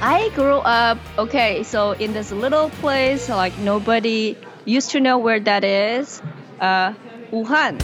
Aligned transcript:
I 0.00 0.30
grew 0.34 0.58
up, 0.58 0.98
okay, 1.18 1.62
so 1.62 1.92
in 1.92 2.12
this 2.12 2.30
little 2.30 2.68
place, 2.68 3.28
like 3.28 3.56
nobody 3.58 4.36
used 4.66 4.90
to 4.90 5.00
know 5.00 5.16
where 5.18 5.40
that 5.40 5.64
is, 5.64 6.20
uh, 6.60 6.92
Wuhan. 7.32 7.80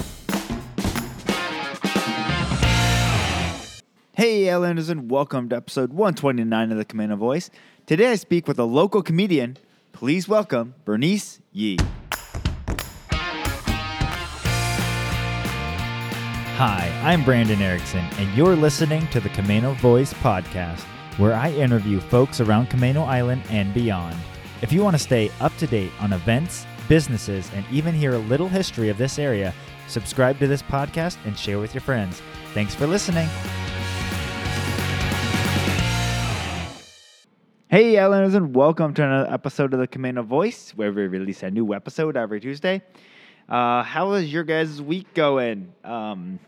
Hey, 4.13 4.51
Islanders, 4.51 4.91
and 4.91 5.11
welcome 5.11 5.49
to 5.49 5.57
episode 5.57 5.93
129 5.95 6.71
of 6.71 6.77
the 6.77 6.85
Camano 6.85 7.17
Voice. 7.17 7.49
Today 7.87 8.13
I 8.13 8.17
speak 8.17 8.47
with 8.47 8.59
a 8.59 8.65
local 8.65 9.03
comedian. 9.03 9.57
Please 9.93 10.29
welcome 10.29 10.75
Bernice 10.85 11.41
Yee. 11.53 11.79
Hi, 16.57 16.93
I'm 17.03 17.25
Brandon 17.25 17.61
Erickson, 17.63 18.05
and 18.19 18.37
you're 18.37 18.55
listening 18.55 19.07
to 19.09 19.19
the 19.19 19.31
Camano 19.31 19.75
Voice 19.77 20.13
podcast, 20.15 20.85
where 21.19 21.35
I 21.35 21.51
interview 21.53 22.01
folks 22.01 22.41
around 22.41 22.71
Camano 22.71 23.07
Island 23.07 23.43
and 23.51 23.73
beyond. 23.75 24.17
If 24.63 24.73
you 24.73 24.83
want 24.83 24.95
to 24.95 25.03
stay 25.03 25.31
up 25.41 25.57
to 25.59 25.67
date 25.67 25.93
on 26.01 26.13
events, 26.13 26.67
businesses, 26.89 27.51
and 27.55 27.65
even 27.71 27.95
hear 27.95 28.15
a 28.15 28.19
little 28.19 28.49
history 28.49 28.89
of 28.89 28.97
this 28.97 29.19
area, 29.19 29.53
subscribe 29.89 30.39
to 30.39 30.47
this 30.47 30.63
podcast 30.63 31.19
and 31.25 31.39
share 31.39 31.59
with 31.59 31.75
your 31.75 31.83
friends. 31.83 32.23
Thanks 32.55 32.75
for 32.75 32.87
listening. 32.87 33.29
Hey, 37.69 37.99
Islanders, 37.99 38.35
and 38.35 38.55
welcome 38.55 38.93
to 38.95 39.03
another 39.03 39.33
episode 39.33 39.73
of 39.73 39.81
the 39.81 39.89
Camano 39.89 40.25
Voice, 40.25 40.73
where 40.77 40.93
we 40.93 41.07
release 41.07 41.43
a 41.43 41.51
new 41.51 41.73
episode 41.73 42.17
every 42.17 42.39
Tuesday. 42.39 42.83
Uh, 43.49 43.83
how 43.83 44.13
is 44.13 44.33
your 44.33 44.45
guys' 44.45 44.81
week 44.81 45.13
going? 45.15 45.73
Um, 45.83 46.39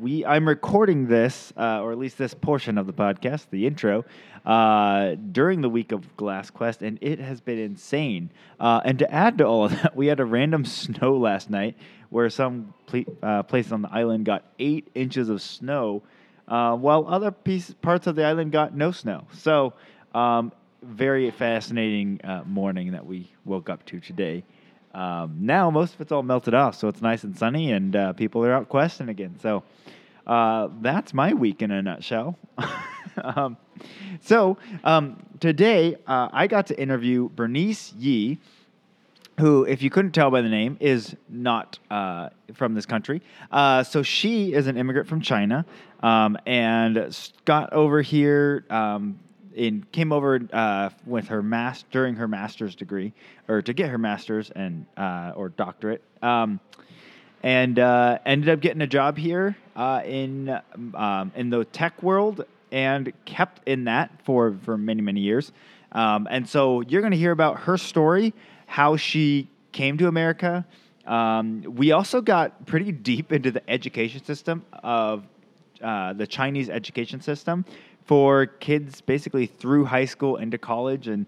we 0.00 0.24
I'm 0.24 0.48
recording 0.48 1.06
this, 1.06 1.52
uh, 1.56 1.80
or 1.80 1.92
at 1.92 1.98
least 1.98 2.18
this 2.18 2.34
portion 2.34 2.78
of 2.78 2.86
the 2.86 2.92
podcast, 2.92 3.46
the 3.50 3.66
intro, 3.66 4.04
uh, 4.46 5.14
during 5.32 5.60
the 5.60 5.68
week 5.68 5.92
of 5.92 6.16
Glass 6.16 6.50
Quest, 6.50 6.82
and 6.82 6.98
it 7.00 7.18
has 7.18 7.40
been 7.40 7.58
insane. 7.58 8.30
Uh, 8.58 8.80
and 8.84 8.98
to 8.98 9.12
add 9.12 9.38
to 9.38 9.44
all 9.44 9.66
of 9.66 9.72
that, 9.82 9.94
we 9.94 10.06
had 10.06 10.20
a 10.20 10.24
random 10.24 10.64
snow 10.64 11.16
last 11.16 11.50
night, 11.50 11.76
where 12.08 12.30
some 12.30 12.72
ple- 12.86 13.04
uh, 13.22 13.42
places 13.42 13.72
on 13.72 13.82
the 13.82 13.92
island 13.92 14.24
got 14.24 14.44
eight 14.58 14.88
inches 14.94 15.28
of 15.28 15.42
snow, 15.42 16.02
uh, 16.48 16.74
while 16.76 17.06
other 17.06 17.30
piece, 17.30 17.72
parts 17.82 18.06
of 18.06 18.16
the 18.16 18.24
island 18.24 18.52
got 18.52 18.74
no 18.74 18.90
snow. 18.90 19.26
So, 19.34 19.74
um, 20.14 20.52
very 20.82 21.30
fascinating 21.30 22.20
uh, 22.24 22.42
morning 22.46 22.92
that 22.92 23.04
we 23.04 23.30
woke 23.44 23.68
up 23.68 23.84
to 23.86 24.00
today. 24.00 24.42
Um, 24.92 25.36
now 25.40 25.70
most 25.70 25.94
of 25.94 26.00
it's 26.00 26.12
all 26.12 26.22
melted 26.22 26.54
off, 26.54 26.74
so 26.74 26.88
it's 26.88 27.00
nice 27.00 27.24
and 27.24 27.36
sunny, 27.36 27.72
and 27.72 27.94
uh, 27.94 28.12
people 28.12 28.44
are 28.44 28.52
out 28.52 28.68
questing 28.68 29.08
again. 29.08 29.36
So 29.40 29.62
uh, 30.26 30.68
that's 30.80 31.14
my 31.14 31.32
week 31.34 31.62
in 31.62 31.70
a 31.70 31.82
nutshell. 31.82 32.38
um, 33.22 33.56
so 34.20 34.58
um, 34.84 35.22
today 35.38 35.96
uh, 36.06 36.28
I 36.32 36.46
got 36.46 36.66
to 36.68 36.80
interview 36.80 37.28
Bernice 37.28 37.92
Yee, 37.94 38.38
who, 39.38 39.64
if 39.64 39.80
you 39.80 39.90
couldn't 39.90 40.12
tell 40.12 40.30
by 40.30 40.42
the 40.42 40.48
name, 40.48 40.76
is 40.80 41.16
not 41.28 41.78
uh, 41.90 42.30
from 42.54 42.74
this 42.74 42.84
country. 42.84 43.22
Uh, 43.50 43.82
so 43.82 44.02
she 44.02 44.52
is 44.52 44.66
an 44.66 44.76
immigrant 44.76 45.08
from 45.08 45.20
China 45.20 45.64
um, 46.02 46.36
and 46.46 47.30
got 47.44 47.72
over 47.72 48.02
here 48.02 48.64
came 49.92 50.12
over 50.12 50.40
uh, 50.52 50.90
with 51.06 51.28
her 51.28 51.42
mas- 51.42 51.84
during 51.90 52.14
her 52.16 52.28
master's 52.28 52.74
degree 52.74 53.12
or 53.48 53.62
to 53.62 53.72
get 53.72 53.90
her 53.90 53.98
master's 53.98 54.50
and 54.50 54.86
uh, 54.96 55.32
or 55.36 55.50
doctorate. 55.50 56.02
Um, 56.22 56.60
and 57.42 57.78
uh, 57.78 58.18
ended 58.26 58.50
up 58.50 58.60
getting 58.60 58.82
a 58.82 58.86
job 58.86 59.16
here 59.16 59.56
uh, 59.76 60.02
in 60.04 60.58
um, 60.94 61.32
in 61.34 61.50
the 61.50 61.64
tech 61.66 62.02
world 62.02 62.44
and 62.70 63.12
kept 63.24 63.66
in 63.66 63.84
that 63.84 64.10
for 64.24 64.54
for 64.64 64.76
many 64.76 65.02
many 65.02 65.20
years. 65.20 65.52
Um, 65.92 66.28
and 66.30 66.48
so 66.48 66.82
you're 66.82 67.00
going 67.00 67.12
to 67.12 67.18
hear 67.18 67.32
about 67.32 67.60
her 67.60 67.76
story 67.76 68.32
how 68.66 68.96
she 68.96 69.48
came 69.72 69.98
to 69.98 70.06
America. 70.06 70.64
Um, 71.06 71.62
we 71.62 71.92
also 71.92 72.20
got 72.20 72.66
pretty 72.66 72.92
deep 72.92 73.32
into 73.32 73.50
the 73.50 73.68
education 73.68 74.22
system 74.24 74.64
of 74.72 75.24
uh, 75.82 76.12
the 76.12 76.26
Chinese 76.26 76.68
education 76.68 77.20
system 77.20 77.64
for 78.10 78.46
kids 78.46 79.00
basically 79.02 79.46
through 79.46 79.84
high 79.84 80.04
school 80.04 80.34
into 80.34 80.58
college 80.58 81.06
and 81.06 81.26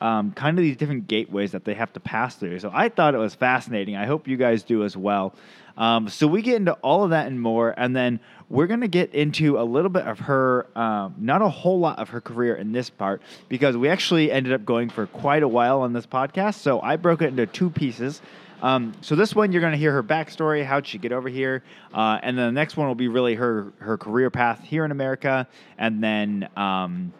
um, 0.00 0.32
kind 0.32 0.58
of 0.58 0.62
these 0.62 0.74
different 0.74 1.06
gateways 1.06 1.52
that 1.52 1.66
they 1.66 1.74
have 1.74 1.92
to 1.92 2.00
pass 2.00 2.34
through. 2.34 2.58
So 2.60 2.70
I 2.72 2.88
thought 2.88 3.14
it 3.14 3.18
was 3.18 3.34
fascinating. 3.34 3.94
I 3.94 4.06
hope 4.06 4.26
you 4.26 4.38
guys 4.38 4.62
do 4.62 4.84
as 4.84 4.96
well. 4.96 5.34
Um, 5.76 6.08
so 6.08 6.26
we 6.26 6.40
get 6.40 6.56
into 6.56 6.72
all 6.80 7.04
of 7.04 7.10
that 7.10 7.26
and 7.26 7.38
more, 7.38 7.74
and 7.76 7.94
then 7.94 8.20
we're 8.48 8.66
going 8.66 8.80
to 8.80 8.88
get 8.88 9.12
into 9.12 9.58
a 9.58 9.64
little 9.64 9.90
bit 9.90 10.06
of 10.06 10.18
her, 10.20 10.66
um, 10.74 11.14
not 11.18 11.42
a 11.42 11.48
whole 11.50 11.78
lot 11.78 11.98
of 11.98 12.08
her 12.08 12.22
career 12.22 12.54
in 12.54 12.72
this 12.72 12.88
part, 12.88 13.20
because 13.50 13.76
we 13.76 13.90
actually 13.90 14.32
ended 14.32 14.54
up 14.54 14.64
going 14.64 14.88
for 14.88 15.06
quite 15.08 15.42
a 15.42 15.48
while 15.48 15.82
on 15.82 15.92
this 15.92 16.06
podcast. 16.06 16.54
So 16.54 16.80
I 16.80 16.96
broke 16.96 17.20
it 17.20 17.26
into 17.26 17.44
two 17.44 17.68
pieces. 17.68 18.22
Um, 18.64 18.94
so 19.02 19.14
this 19.14 19.34
one, 19.34 19.52
you're 19.52 19.60
going 19.60 19.74
to 19.74 19.78
hear 19.78 19.92
her 19.92 20.02
backstory, 20.02 20.64
how'd 20.64 20.86
she 20.86 20.96
get 20.96 21.12
over 21.12 21.28
here, 21.28 21.62
uh, 21.92 22.18
and 22.22 22.38
then 22.38 22.46
the 22.46 22.52
next 22.52 22.78
one 22.78 22.88
will 22.88 22.94
be 22.94 23.08
really 23.08 23.34
her 23.34 23.70
her 23.78 23.98
career 23.98 24.30
path 24.30 24.62
here 24.64 24.86
in 24.86 24.90
America, 24.90 25.46
and 25.76 26.02
then 26.02 26.48
um, 26.56 27.12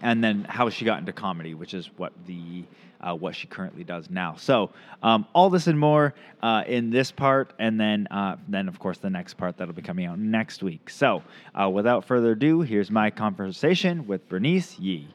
and 0.00 0.24
then 0.24 0.46
how 0.48 0.70
she 0.70 0.86
got 0.86 0.98
into 0.98 1.12
comedy, 1.12 1.52
which 1.52 1.74
is 1.74 1.90
what 1.98 2.14
the 2.26 2.64
uh, 3.02 3.14
what 3.14 3.36
she 3.36 3.46
currently 3.46 3.84
does 3.84 4.08
now. 4.08 4.36
So 4.36 4.70
um, 5.02 5.26
all 5.34 5.50
this 5.50 5.66
and 5.66 5.78
more 5.78 6.14
uh, 6.42 6.64
in 6.66 6.88
this 6.88 7.12
part, 7.12 7.52
and 7.58 7.78
then 7.78 8.08
uh, 8.10 8.36
then 8.48 8.66
of 8.66 8.78
course 8.78 8.96
the 8.96 9.10
next 9.10 9.34
part 9.34 9.58
that'll 9.58 9.74
be 9.74 9.82
coming 9.82 10.06
out 10.06 10.18
next 10.18 10.62
week. 10.62 10.88
So 10.88 11.22
uh, 11.60 11.68
without 11.68 12.06
further 12.06 12.32
ado, 12.32 12.62
here's 12.62 12.90
my 12.90 13.10
conversation 13.10 14.06
with 14.06 14.26
Bernice 14.30 14.78
Yee. 14.78 15.08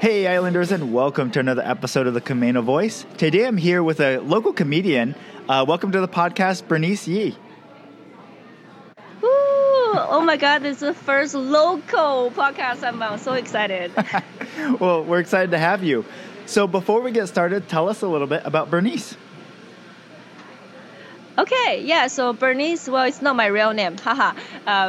Hey, 0.00 0.26
Islanders, 0.26 0.72
and 0.72 0.92
welcome 0.92 1.30
to 1.30 1.40
another 1.40 1.62
episode 1.62 2.06
of 2.06 2.14
the 2.14 2.20
Camano 2.20 2.62
Voice. 2.62 3.06
Today 3.16 3.46
I'm 3.46 3.56
here 3.56 3.82
with 3.82 4.00
a 4.00 4.18
local 4.18 4.52
comedian. 4.52 5.14
Uh, 5.48 5.64
welcome 5.66 5.92
to 5.92 6.00
the 6.00 6.08
podcast, 6.08 6.66
Bernice 6.66 7.06
Yee. 7.06 7.36
Woo! 9.22 9.30
Oh 9.30 10.22
my 10.26 10.36
God, 10.36 10.62
this 10.62 10.78
is 10.78 10.80
the 10.80 10.94
first 10.94 11.34
local 11.34 12.32
podcast. 12.32 12.82
I'm 12.82 13.00
uh, 13.00 13.16
so 13.16 13.34
excited. 13.34 13.92
well, 14.80 15.04
we're 15.04 15.20
excited 15.20 15.52
to 15.52 15.58
have 15.58 15.84
you. 15.84 16.04
So, 16.46 16.66
before 16.66 17.00
we 17.00 17.12
get 17.12 17.28
started, 17.28 17.68
tell 17.68 17.88
us 17.88 18.02
a 18.02 18.08
little 18.08 18.26
bit 18.26 18.42
about 18.44 18.70
Bernice. 18.70 19.16
Okay, 21.36 21.82
yeah. 21.82 22.06
So 22.06 22.32
Bernice, 22.32 22.88
well, 22.88 23.06
it's 23.06 23.20
not 23.20 23.34
my 23.34 23.46
real 23.46 23.72
name, 23.72 23.96
haha. 24.02 24.34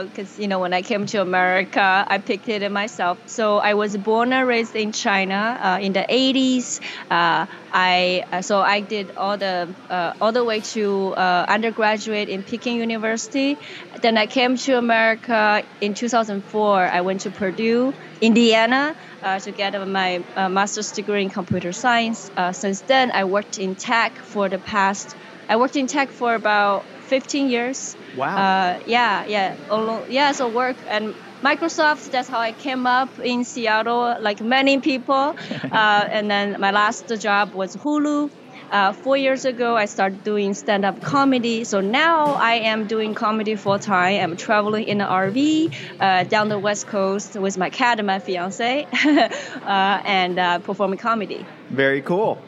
Because 0.04 0.38
uh, 0.38 0.42
you 0.42 0.48
know, 0.48 0.60
when 0.60 0.74
I 0.74 0.84
came 0.84 1.08
to 1.08 1.20
America, 1.20 2.06
I 2.08 2.20
picked 2.20 2.48
it 2.48 2.72
myself. 2.72 3.18
So 3.26 3.58
I 3.58 3.74
was 3.74 3.98
born 3.98 4.32
and 4.32 4.48
raised 4.48 4.76
in 4.76 4.92
China 4.92 5.58
uh, 5.60 5.80
in 5.82 5.94
the 5.94 6.06
80s. 6.08 6.80
Uh, 7.10 7.48
I 7.72 8.26
uh, 8.32 8.44
so 8.44 8.62
I 8.62 8.82
did 8.82 9.12
all 9.18 9.38
the 9.40 9.76
uh, 9.90 10.14
all 10.22 10.32
the 10.34 10.44
way 10.46 10.62
to 10.62 11.16
uh, 11.18 11.46
undergraduate 11.50 12.30
in 12.30 12.44
Peking 12.44 12.78
University. 12.78 13.58
Then 14.04 14.16
I 14.16 14.28
came 14.28 14.56
to 14.58 14.78
America 14.78 15.64
in 15.82 15.96
2004. 15.96 16.88
I 16.88 17.02
went 17.02 17.22
to 17.22 17.32
Purdue, 17.32 17.96
Indiana. 18.22 18.96
to 19.24 19.52
get 19.52 19.74
my 19.88 20.20
master's 20.38 20.92
degree 20.92 21.24
in 21.24 21.30
computer 21.32 21.72
science. 21.74 22.30
since 22.52 22.84
then, 22.84 23.12
I 23.12 23.24
worked 23.26 23.58
in 23.58 23.76
tech 23.76 24.20
for 24.24 24.48
the 24.48 24.60
past 24.60 25.16
I 25.48 25.58
worked 25.58 25.76
in 25.76 25.88
tech 25.88 26.10
for 26.10 26.36
about 26.36 26.86
15 27.08 27.50
years. 27.50 27.96
Wow. 28.18 28.36
Uh, 28.36 28.80
yeah, 28.86 29.26
yeah, 29.26 29.56
along, 29.70 30.06
yeah. 30.10 30.32
So 30.32 30.48
work 30.48 30.78
and 30.88 31.14
Microsoft. 31.44 32.12
That's 32.12 32.28
how 32.28 32.40
I 32.40 32.52
came 32.52 32.88
up 32.88 33.20
in 33.20 33.44
Seattle, 33.44 34.18
like 34.20 34.42
many 34.42 34.80
people. 34.80 35.14
uh, 35.72 36.08
and 36.10 36.30
then 36.30 36.60
my 36.60 36.72
last 36.72 37.08
job 37.20 37.54
was 37.54 37.76
Hulu. 37.76 38.32
Uh, 38.72 38.94
four 38.94 39.16
years 39.16 39.46
ago, 39.46 39.78
I 39.78 39.86
started 39.86 40.24
doing 40.24 40.56
stand-up 40.56 41.02
comedy. 41.04 41.64
So 41.66 41.82
now 41.82 42.34
I 42.34 42.56
am 42.56 42.88
doing 42.88 43.14
comedy 43.14 43.56
full 43.56 43.78
time. 43.78 44.24
I'm 44.24 44.38
traveling 44.38 44.88
in 44.88 45.02
an 45.02 45.08
RV 45.08 45.72
uh, 46.00 46.24
down 46.24 46.50
the 46.50 46.58
West 46.58 46.88
Coast 46.88 47.36
with 47.36 47.60
my 47.60 47.70
cat 47.70 48.00
and 48.00 48.08
my 48.08 48.18
fiance, 48.18 48.88
uh, 48.94 50.02
and 50.04 50.40
uh, 50.40 50.60
performing 50.60 50.98
comedy. 50.98 51.46
Very 51.70 52.02
cool, 52.02 52.42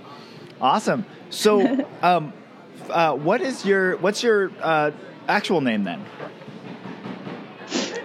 awesome. 0.59 1.05
So. 1.29 1.85
Um, 2.01 2.33
uh, 2.89 3.13
what 3.13 3.41
is 3.41 3.65
your 3.65 3.97
what's 3.97 4.23
your 4.23 4.51
uh, 4.61 4.91
actual 5.27 5.61
name 5.61 5.83
then? 5.83 6.03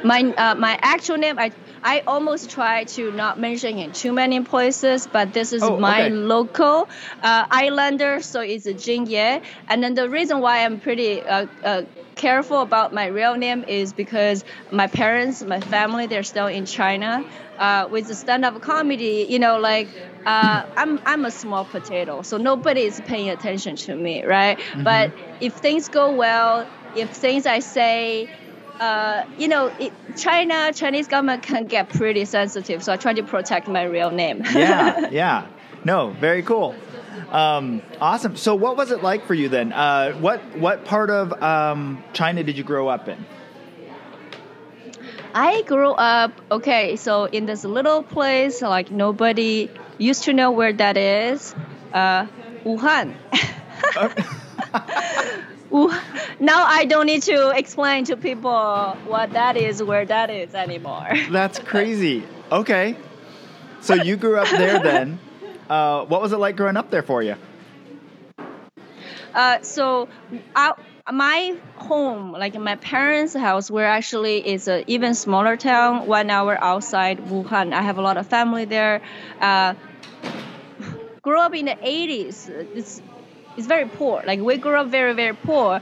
My 0.05 0.23
uh, 0.37 0.55
my 0.56 0.79
actual 0.82 1.17
name 1.17 1.38
I 1.38 1.50
I 1.82 2.02
almost 2.06 2.50
try 2.50 2.84
to 2.84 3.11
not 3.12 3.38
mention 3.38 3.79
in 3.79 3.93
too 3.93 4.12
many 4.12 4.40
places, 4.43 5.06
but 5.06 5.32
this 5.32 5.52
is 5.52 5.62
oh, 5.62 5.79
my 5.79 6.05
okay. 6.05 6.14
local 6.14 6.88
uh, 7.23 7.46
islander, 7.50 8.20
so 8.20 8.40
it's 8.40 8.67
Jing 8.84 9.06
Ye. 9.06 9.40
And 9.69 9.82
then 9.82 9.94
the 9.94 10.08
reason 10.08 10.40
why 10.40 10.64
I'm 10.64 10.81
pretty 10.81 11.20
uh, 11.23 11.46
uh, 11.64 11.82
careful 12.14 12.61
about 12.61 12.93
my 12.93 13.06
real 13.06 13.34
name 13.37 13.64
is 13.67 13.93
because 13.93 14.44
my 14.70 14.87
parents, 14.87 15.43
my 15.43 15.61
family, 15.61 16.06
they're 16.06 16.23
still 16.23 16.46
in 16.46 16.67
China. 16.67 17.25
Uh, 17.58 17.87
with 17.90 18.08
the 18.08 18.14
stand-up 18.14 18.61
comedy, 18.61 19.26
you 19.29 19.38
know, 19.38 19.58
like 19.58 19.88
uh, 20.26 20.64
I'm 20.76 21.00
I'm 21.06 21.25
a 21.25 21.31
small 21.31 21.64
potato, 21.64 22.23
so 22.23 22.37
nobody 22.37 22.82
is 22.82 23.00
paying 23.05 23.31
attention 23.31 23.76
to 23.76 23.94
me, 23.94 24.25
right? 24.25 24.58
Mm-hmm. 24.58 24.82
But 24.82 25.12
if 25.40 25.55
things 25.55 25.88
go 25.88 26.12
well, 26.12 26.67
if 26.96 27.11
things 27.11 27.46
I 27.46 27.61
say 27.61 28.29
uh, 28.82 29.25
you 29.38 29.46
know, 29.46 29.73
it, 29.79 29.93
China, 30.17 30.73
Chinese 30.75 31.06
government 31.06 31.44
can 31.44 31.67
get 31.67 31.88
pretty 31.88 32.25
sensitive, 32.25 32.82
so 32.82 32.93
I 32.93 32.96
try 32.96 33.12
to 33.12 33.23
protect 33.23 33.69
my 33.69 33.84
real 33.84 34.11
name. 34.11 34.43
yeah, 34.55 35.08
yeah. 35.11 35.46
No, 35.84 36.11
very 36.11 36.43
cool. 36.43 36.75
Um, 37.31 37.81
awesome. 38.00 38.34
So, 38.34 38.56
what 38.56 38.76
was 38.76 38.90
it 38.90 39.00
like 39.00 39.25
for 39.25 39.34
you 39.34 39.49
then? 39.49 39.73
Uh, 39.73 40.14
what 40.14 40.40
what 40.58 40.84
part 40.84 41.11
of 41.11 41.32
um, 41.40 42.02
China 42.12 42.43
did 42.43 42.58
you 42.58 42.64
grow 42.64 42.88
up 42.88 43.08
in? 43.08 43.25
I 45.32 45.62
grew 45.62 45.93
up 45.93 46.32
okay, 46.50 46.96
so 46.96 47.26
in 47.26 47.46
this 47.46 47.64
little 47.64 48.02
place, 48.02 48.62
like 48.62 48.90
nobody 48.90 49.70
used 49.99 50.25
to 50.25 50.32
know 50.32 50.50
where 50.50 50.73
that 50.73 50.96
is, 50.96 51.55
uh, 51.94 52.26
Wuhan. 52.64 53.14
now 56.40 56.64
I 56.64 56.84
don't 56.84 57.06
need 57.06 57.22
to 57.22 57.50
explain 57.50 58.04
to 58.04 58.16
people 58.16 58.94
what 59.06 59.32
that 59.32 59.56
is, 59.56 59.82
where 59.82 60.04
that 60.04 60.28
is 60.28 60.54
anymore. 60.54 61.08
That's 61.30 61.58
crazy. 61.58 62.24
Okay, 62.50 62.96
so 63.80 63.94
you 63.94 64.16
grew 64.16 64.38
up 64.38 64.48
there 64.50 64.78
then. 64.80 65.19
Uh, 65.70 66.04
what 66.04 66.20
was 66.20 66.32
it 66.32 66.36
like 66.36 66.56
growing 66.56 66.76
up 66.76 66.90
there 66.90 67.02
for 67.02 67.22
you? 67.22 67.36
Uh, 69.34 69.62
so, 69.62 70.08
I, 70.54 70.74
my 71.10 71.56
home, 71.76 72.32
like 72.32 72.54
my 72.58 72.76
parents' 72.76 73.34
house, 73.34 73.70
where 73.70 73.86
actually 73.86 74.46
is 74.46 74.69
an 74.69 74.84
even 74.86 75.14
smaller 75.14 75.56
town, 75.56 76.06
one 76.06 76.28
hour 76.28 76.62
outside 76.62 77.19
Wuhan. 77.19 77.72
I 77.72 77.80
have 77.80 77.96
a 77.96 78.02
lot 78.02 78.19
of 78.19 78.26
family 78.26 78.66
there. 78.66 79.00
Uh, 79.40 79.72
grew 81.22 81.40
up 81.40 81.54
in 81.54 81.64
the 81.64 81.76
80s. 81.76 82.48
It's 82.74 83.00
it's 83.56 83.66
very 83.66 83.88
poor. 83.88 84.22
Like 84.26 84.40
we 84.40 84.56
grew 84.56 84.76
up 84.76 84.88
very 84.88 85.14
very 85.14 85.34
poor. 85.34 85.81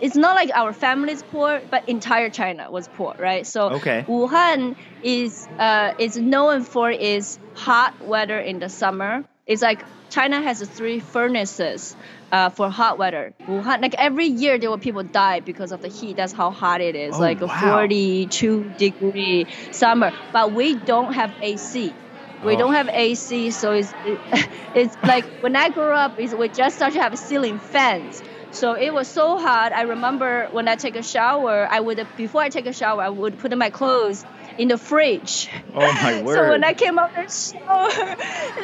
It's 0.00 0.16
not 0.16 0.34
like 0.34 0.50
our 0.54 0.72
family 0.72 1.12
is 1.12 1.22
poor, 1.22 1.60
but 1.70 1.88
entire 1.88 2.30
China 2.30 2.70
was 2.70 2.88
poor, 2.88 3.14
right? 3.18 3.46
So 3.46 3.70
okay. 3.80 4.04
Wuhan 4.08 4.76
is 5.02 5.46
uh, 5.58 5.92
is 5.98 6.16
known 6.16 6.64
for 6.64 6.90
its 6.90 7.38
hot 7.54 7.94
weather 8.06 8.38
in 8.38 8.58
the 8.58 8.68
summer. 8.68 9.24
It's 9.46 9.62
like 9.62 9.84
China 10.10 10.42
has 10.42 10.60
three 10.68 10.98
furnaces 10.98 11.96
uh, 12.32 12.50
for 12.50 12.68
hot 12.68 12.98
weather. 12.98 13.32
Wuhan, 13.46 13.80
like 13.80 13.94
every 13.94 14.26
year, 14.26 14.58
there 14.58 14.70
were 14.70 14.78
people 14.78 15.02
die 15.02 15.40
because 15.40 15.72
of 15.72 15.82
the 15.82 15.88
heat. 15.88 16.16
That's 16.16 16.32
how 16.32 16.50
hot 16.50 16.80
it 16.80 16.96
is, 16.96 17.14
oh, 17.14 17.20
like 17.20 17.40
wow. 17.40 17.46
a 17.46 17.70
42 17.70 18.74
degree 18.76 19.46
summer. 19.70 20.12
But 20.32 20.52
we 20.52 20.74
don't 20.74 21.14
have 21.14 21.32
AC. 21.40 21.92
We 22.42 22.54
Oh. 22.54 22.58
don't 22.58 22.74
have 22.74 22.88
AC, 22.88 23.50
so 23.50 23.72
it's 23.72 23.94
it's 24.74 24.96
like 25.02 25.26
when 25.40 25.56
I 25.56 25.68
grew 25.70 25.92
up, 25.94 26.18
is 26.18 26.34
we 26.34 26.48
just 26.48 26.76
started 26.76 26.94
to 26.96 27.02
have 27.02 27.18
ceiling 27.18 27.58
fans. 27.58 28.22
So 28.50 28.74
it 28.74 28.92
was 28.92 29.08
so 29.08 29.38
hot. 29.38 29.72
I 29.72 29.82
remember 29.82 30.48
when 30.50 30.68
I 30.68 30.76
take 30.76 30.96
a 30.96 31.02
shower, 31.02 31.66
I 31.70 31.80
would 31.80 32.08
before 32.16 32.42
I 32.42 32.48
take 32.48 32.66
a 32.66 32.72
shower, 32.72 33.02
I 33.02 33.08
would 33.10 33.38
put 33.38 33.56
my 33.56 33.70
clothes 33.70 34.24
in 34.58 34.68
the 34.68 34.78
fridge. 34.78 35.48
Oh 35.74 35.92
my 36.02 36.14
word! 36.22 36.34
So 36.36 36.48
when 36.50 36.64
I 36.64 36.74
came 36.74 36.98
out 36.98 37.10
of 37.16 37.26
the 37.26 37.32
shower, 37.32 38.16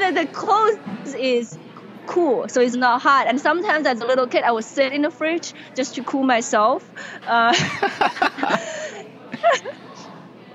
the, 0.12 0.20
the 0.22 0.26
clothes 0.28 1.14
is 1.18 1.58
cool, 2.06 2.48
so 2.48 2.60
it's 2.60 2.76
not 2.76 3.02
hot. 3.02 3.26
And 3.28 3.40
sometimes 3.40 3.86
as 3.86 4.00
a 4.00 4.06
little 4.06 4.26
kid, 4.28 4.42
I 4.44 4.52
would 4.52 4.64
sit 4.64 4.92
in 4.92 5.02
the 5.02 5.10
fridge 5.10 5.54
just 5.76 5.94
to 5.96 6.04
cool 6.04 6.22
myself. 6.24 6.90
Uh, 7.26 7.52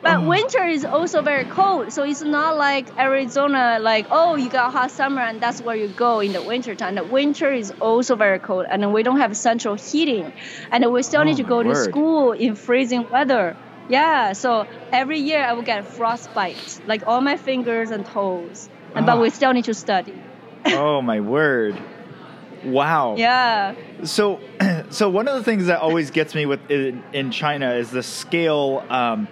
but 0.01 0.17
Oh. 0.19 0.27
winter 0.27 0.63
is 0.65 0.83
also 0.85 1.21
very 1.21 1.45
cold, 1.45 1.91
so 1.93 2.03
it's 2.03 2.21
not 2.21 2.57
like 2.57 2.87
Arizona, 2.99 3.77
like 3.79 4.07
oh 4.11 4.35
you 4.35 4.49
got 4.49 4.71
hot 4.73 4.91
summer 4.91 5.21
and 5.21 5.39
that's 5.41 5.61
where 5.61 5.75
you 5.75 5.87
go 5.89 6.19
in 6.19 6.33
the 6.33 6.41
winter 6.41 6.73
time. 6.75 6.95
The 6.95 7.03
winter 7.03 7.51
is 7.51 7.71
also 7.79 8.15
very 8.15 8.39
cold, 8.39 8.65
and 8.69 8.81
then 8.81 8.91
we 8.93 9.03
don't 9.03 9.19
have 9.19 9.35
central 9.37 9.75
heating, 9.75 10.31
and 10.71 10.91
we 10.91 11.03
still 11.03 11.21
Oh 11.21 11.25
need 11.25 11.37
to 11.37 11.43
my 11.43 11.49
go 11.49 11.63
to 11.63 11.75
school 11.75 12.31
in 12.31 12.55
freezing 12.55 13.09
weather. 13.09 13.55
Yeah, 13.89 14.33
so 14.33 14.67
every 14.91 15.19
year 15.19 15.43
I 15.43 15.53
will 15.53 15.63
get 15.63 15.85
frostbite, 15.85 16.81
like 16.87 17.03
all 17.07 17.21
my 17.21 17.37
fingers 17.37 17.91
and 17.91 18.05
toes, 18.05 18.69
and 18.95 19.03
Ah. 19.03 19.15
but 19.15 19.21
we 19.21 19.29
still 19.29 19.53
need 19.53 19.65
to 19.65 19.73
study. 19.73 20.15
oh 20.67 21.01
my 21.01 21.19
word! 21.19 21.77
Wow. 22.63 23.15
Yeah. 23.17 23.73
So, 24.03 24.39
so 24.89 25.09
one 25.09 25.27
of 25.27 25.35
the 25.35 25.43
things 25.43 25.65
that 25.65 25.79
always 25.81 26.11
gets 26.11 26.35
me 26.35 26.45
with 26.45 26.59
in, 26.69 27.03
in 27.11 27.31
China 27.31 27.73
is 27.73 27.89
the 27.91 28.03
scale. 28.03 28.83
Um, 28.89 29.27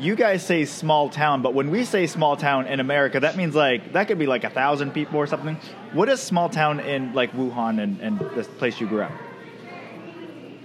you 0.00 0.16
guys 0.16 0.44
say 0.44 0.64
small 0.64 1.10
town, 1.10 1.42
but 1.42 1.52
when 1.52 1.70
we 1.70 1.84
say 1.84 2.06
small 2.06 2.36
town 2.36 2.66
in 2.66 2.80
America, 2.80 3.20
that 3.20 3.36
means 3.36 3.54
like 3.54 3.92
that 3.92 4.08
could 4.08 4.18
be 4.18 4.26
like 4.26 4.44
a 4.44 4.50
thousand 4.50 4.92
people 4.92 5.18
or 5.18 5.26
something. 5.26 5.56
What 5.92 6.08
is 6.08 6.20
small 6.20 6.48
town 6.48 6.80
in 6.80 7.12
like 7.12 7.32
Wuhan 7.32 7.82
and, 7.82 8.00
and 8.00 8.18
this 8.34 8.46
place 8.46 8.80
you 8.80 8.86
grew 8.86 9.02
up? 9.02 9.12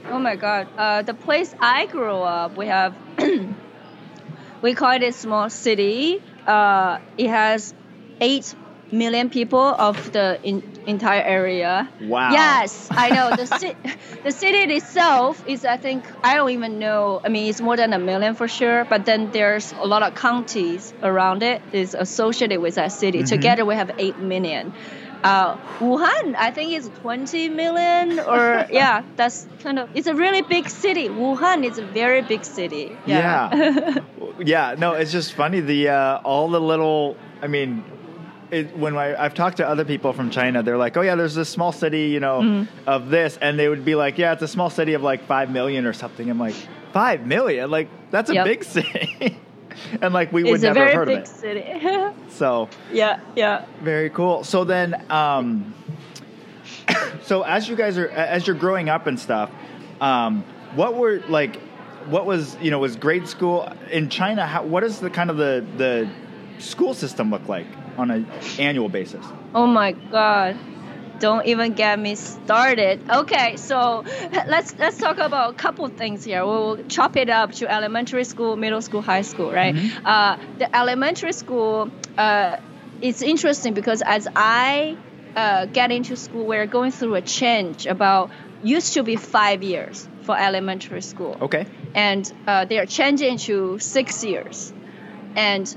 Oh 0.09 0.19
my 0.19 0.35
God. 0.35 0.67
Uh, 0.77 1.01
the 1.01 1.13
place 1.13 1.53
I 1.59 1.87
grew 1.87 2.15
up, 2.15 2.55
we 2.55 2.67
have, 2.67 2.95
we 4.61 4.73
call 4.73 4.91
it 4.91 5.03
a 5.03 5.11
small 5.11 5.49
city. 5.49 6.21
Uh, 6.45 6.99
it 7.17 7.27
has 7.27 7.73
eight 8.21 8.55
million 8.91 9.29
people 9.29 9.59
of 9.59 10.11
the 10.11 10.39
in, 10.43 10.61
entire 10.87 11.21
area. 11.21 11.89
Wow. 12.01 12.31
Yes, 12.31 12.87
I 12.91 13.09
know. 13.09 13.35
The, 13.35 13.45
ci- 13.47 13.75
the 14.23 14.31
city 14.31 14.57
itself 14.73 15.43
is, 15.47 15.65
I 15.65 15.77
think, 15.77 16.05
I 16.23 16.35
don't 16.35 16.49
even 16.51 16.79
know. 16.79 17.21
I 17.23 17.29
mean, 17.29 17.49
it's 17.49 17.61
more 17.61 17.75
than 17.77 17.93
a 17.93 17.99
million 17.99 18.35
for 18.35 18.47
sure, 18.47 18.85
but 18.85 19.05
then 19.05 19.31
there's 19.31 19.73
a 19.73 19.85
lot 19.85 20.03
of 20.03 20.15
counties 20.15 20.93
around 21.03 21.43
it 21.43 21.61
is 21.73 21.93
associated 21.93 22.59
with 22.59 22.75
that 22.75 22.91
city. 22.91 23.19
Mhm. 23.19 23.29
Together, 23.29 23.65
we 23.65 23.75
have 23.75 23.91
8 23.97 24.19
million. 24.19 24.73
Uh, 25.23 25.55
Wuhan, 25.79 26.35
I 26.37 26.51
think 26.51 26.73
is 26.73 26.88
20 27.01 27.49
million, 27.49 28.19
or 28.19 28.67
yeah, 28.71 29.01
that's 29.15 29.47
kind 29.63 29.79
of, 29.79 29.89
it's 29.95 30.05
a 30.05 30.13
really 30.13 30.43
big 30.43 30.69
city. 30.69 31.09
Wuhan 31.09 31.65
is 31.65 31.79
a 31.79 31.85
very 31.85 32.21
big 32.21 32.45
city. 32.45 32.95
Yeah. 33.07 33.49
yeah, 34.39 34.75
no, 34.77 34.93
it's 34.93 35.11
just 35.11 35.33
funny. 35.33 35.61
The 35.61 35.89
uh, 35.89 36.17
all 36.23 36.47
the 36.49 36.61
little, 36.61 37.17
I 37.41 37.47
mean, 37.47 37.83
it, 38.55 38.77
when 38.77 38.95
I, 38.97 39.15
I've 39.23 39.33
talked 39.33 39.57
to 39.57 39.67
other 39.67 39.85
people 39.85 40.13
from 40.13 40.29
China, 40.29 40.63
they're 40.63 40.77
like, 40.77 40.95
"Oh 40.97 41.01
yeah, 41.01 41.15
there's 41.15 41.35
this 41.35 41.49
small 41.49 41.71
city, 41.71 42.07
you 42.09 42.19
know, 42.19 42.41
Mhm. 42.41 42.67
of 42.87 43.09
this," 43.09 43.37
and 43.41 43.57
they 43.59 43.67
would 43.67 43.83
be 43.85 43.95
like, 43.95 44.17
"Yeah, 44.17 44.33
it's 44.33 44.41
a 44.41 44.47
small 44.47 44.69
city 44.69 44.93
of 44.93 45.01
like 45.03 45.25
five 45.25 45.49
million 45.51 45.85
or 45.85 45.93
something." 45.93 46.29
I'm 46.29 46.39
like, 46.39 46.55
five 46.93 47.25
million? 47.25 47.69
Like 47.69 47.89
that's 48.11 48.29
a 48.29 48.35
Yep. 48.35 48.45
big 48.45 48.63
city." 48.63 49.37
and 50.01 50.13
like 50.13 50.31
we 50.31 50.43
would 50.43 50.53
it's 50.55 50.63
a 50.63 50.67
never 50.67 50.79
have 50.79 50.87
very 50.91 50.95
heard 50.95 51.07
big 51.07 51.17
of 51.17 51.23
it. 51.23 51.27
city. 51.27 52.11
So 52.29 52.67
yeah, 52.91 53.19
yeah. 53.35 53.65
very 53.81 54.09
cool. 54.09 54.43
So 54.43 54.63
then, 54.65 55.01
um, 55.09 55.73
so 57.23 57.43
as 57.43 57.67
you 57.69 57.75
guys 57.75 57.97
are 57.97 58.09
as 58.09 58.45
you're 58.47 58.55
growing 58.55 58.89
up 58.89 59.07
and 59.07 59.19
stuff, 59.19 59.49
um, 60.01 60.43
what 60.75 60.95
were 60.95 61.21
like, 61.29 61.57
what 62.07 62.25
was 62.25 62.57
you 62.61 62.71
know 62.71 62.79
was 62.79 62.95
grade 62.95 63.27
school 63.27 63.71
in 63.91 64.09
China? 64.09 64.45
How, 64.45 64.63
what 64.63 64.83
is 64.83 64.99
the 64.99 65.09
kind 65.09 65.29
of 65.29 65.37
the 65.37 65.65
the 65.77 66.09
school 66.59 66.93
system 66.93 67.31
look 67.31 67.47
like 67.47 67.67
on 67.97 68.11
an 68.11 68.27
annual 68.59 68.89
basis? 68.89 69.23
Oh 69.53 69.67
my 69.67 69.95
god. 70.11 70.59
Don't 71.19 71.45
even 71.45 71.73
get 71.73 71.97
me 71.97 72.15
started. 72.15 73.01
Okay, 73.09 73.55
so 73.55 74.03
let's 74.47 74.75
let's 74.77 74.97
talk 74.97 75.17
about 75.17 75.51
a 75.51 75.53
couple 75.53 75.87
things 75.89 76.25
here. 76.25 76.45
We'll 76.45 76.83
chop 76.89 77.15
it 77.15 77.29
up 77.29 77.53
to 77.53 77.71
elementary 77.71 78.25
school, 78.25 78.57
middle 78.57 78.81
school, 78.81 79.01
high 79.01 79.21
school, 79.21 79.49
right? 79.51 79.75
Mhm. 79.75 79.91
Uh, 80.03 80.35
the 80.57 80.75
elementary 80.75 81.31
school, 81.31 81.89
uh, 82.17 82.57
it's 82.99 83.21
interesting 83.21 83.73
because 83.73 84.03
as 84.05 84.27
I 84.35 84.97
uh, 85.37 85.67
get 85.67 85.91
into 85.91 86.17
school, 86.17 86.45
we're 86.47 86.67
going 86.67 86.91
through 86.91 87.15
a 87.15 87.21
change. 87.21 87.85
About 87.85 88.31
used 88.61 88.93
to 88.95 89.03
be 89.03 89.15
five 89.15 89.63
years 89.63 90.09
for 90.21 90.37
elementary 90.37 91.01
school 91.01 91.37
Okay. 91.41 91.65
and 91.93 92.29
uh, 92.47 92.65
they 92.65 92.79
are 92.79 92.85
changing 92.85 93.37
to 93.37 93.77
six 93.79 94.23
years. 94.23 94.73
And 95.35 95.73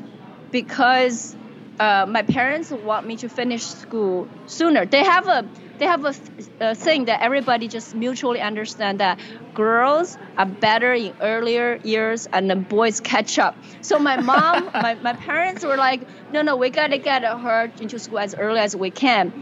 because 0.51 1.37
uh, 1.79 2.07
my 2.09 2.23
parents 2.23 2.71
want 2.73 3.07
me 3.07 3.17
to 3.19 3.29
finish 3.29 3.67
school 3.67 4.31
sooner, 4.47 4.87
they 4.87 5.05
have 5.05 5.27
a 5.29 5.51
they 5.79 5.87
have 5.87 6.05
a, 6.05 6.15
a 6.61 6.75
thing 6.75 7.05
that 7.05 7.23
everybody 7.23 7.69
just 7.69 7.95
mutually 7.95 8.41
understand 8.41 9.01
that 9.01 9.21
girls 9.55 10.19
are 10.37 10.47
better 10.47 10.93
in 10.93 11.15
earlier 11.21 11.79
years 11.85 12.27
and 12.33 12.51
the 12.51 12.57
boys 12.57 13.01
catch 13.01 13.39
up. 13.39 13.63
So 13.81 13.99
my 14.01 14.21
mom, 14.21 14.71
my, 14.75 14.97
my 14.97 15.13
parents 15.15 15.65
were 15.65 15.77
like, 15.77 16.09
no, 16.31 16.43
no, 16.43 16.57
we 16.57 16.71
gotta 16.71 16.99
get 16.99 17.23
her 17.25 17.73
into 17.79 18.01
school 18.01 18.19
as 18.19 18.35
early 18.35 18.61
as 18.61 18.75
we 18.75 18.91
can. 18.91 19.33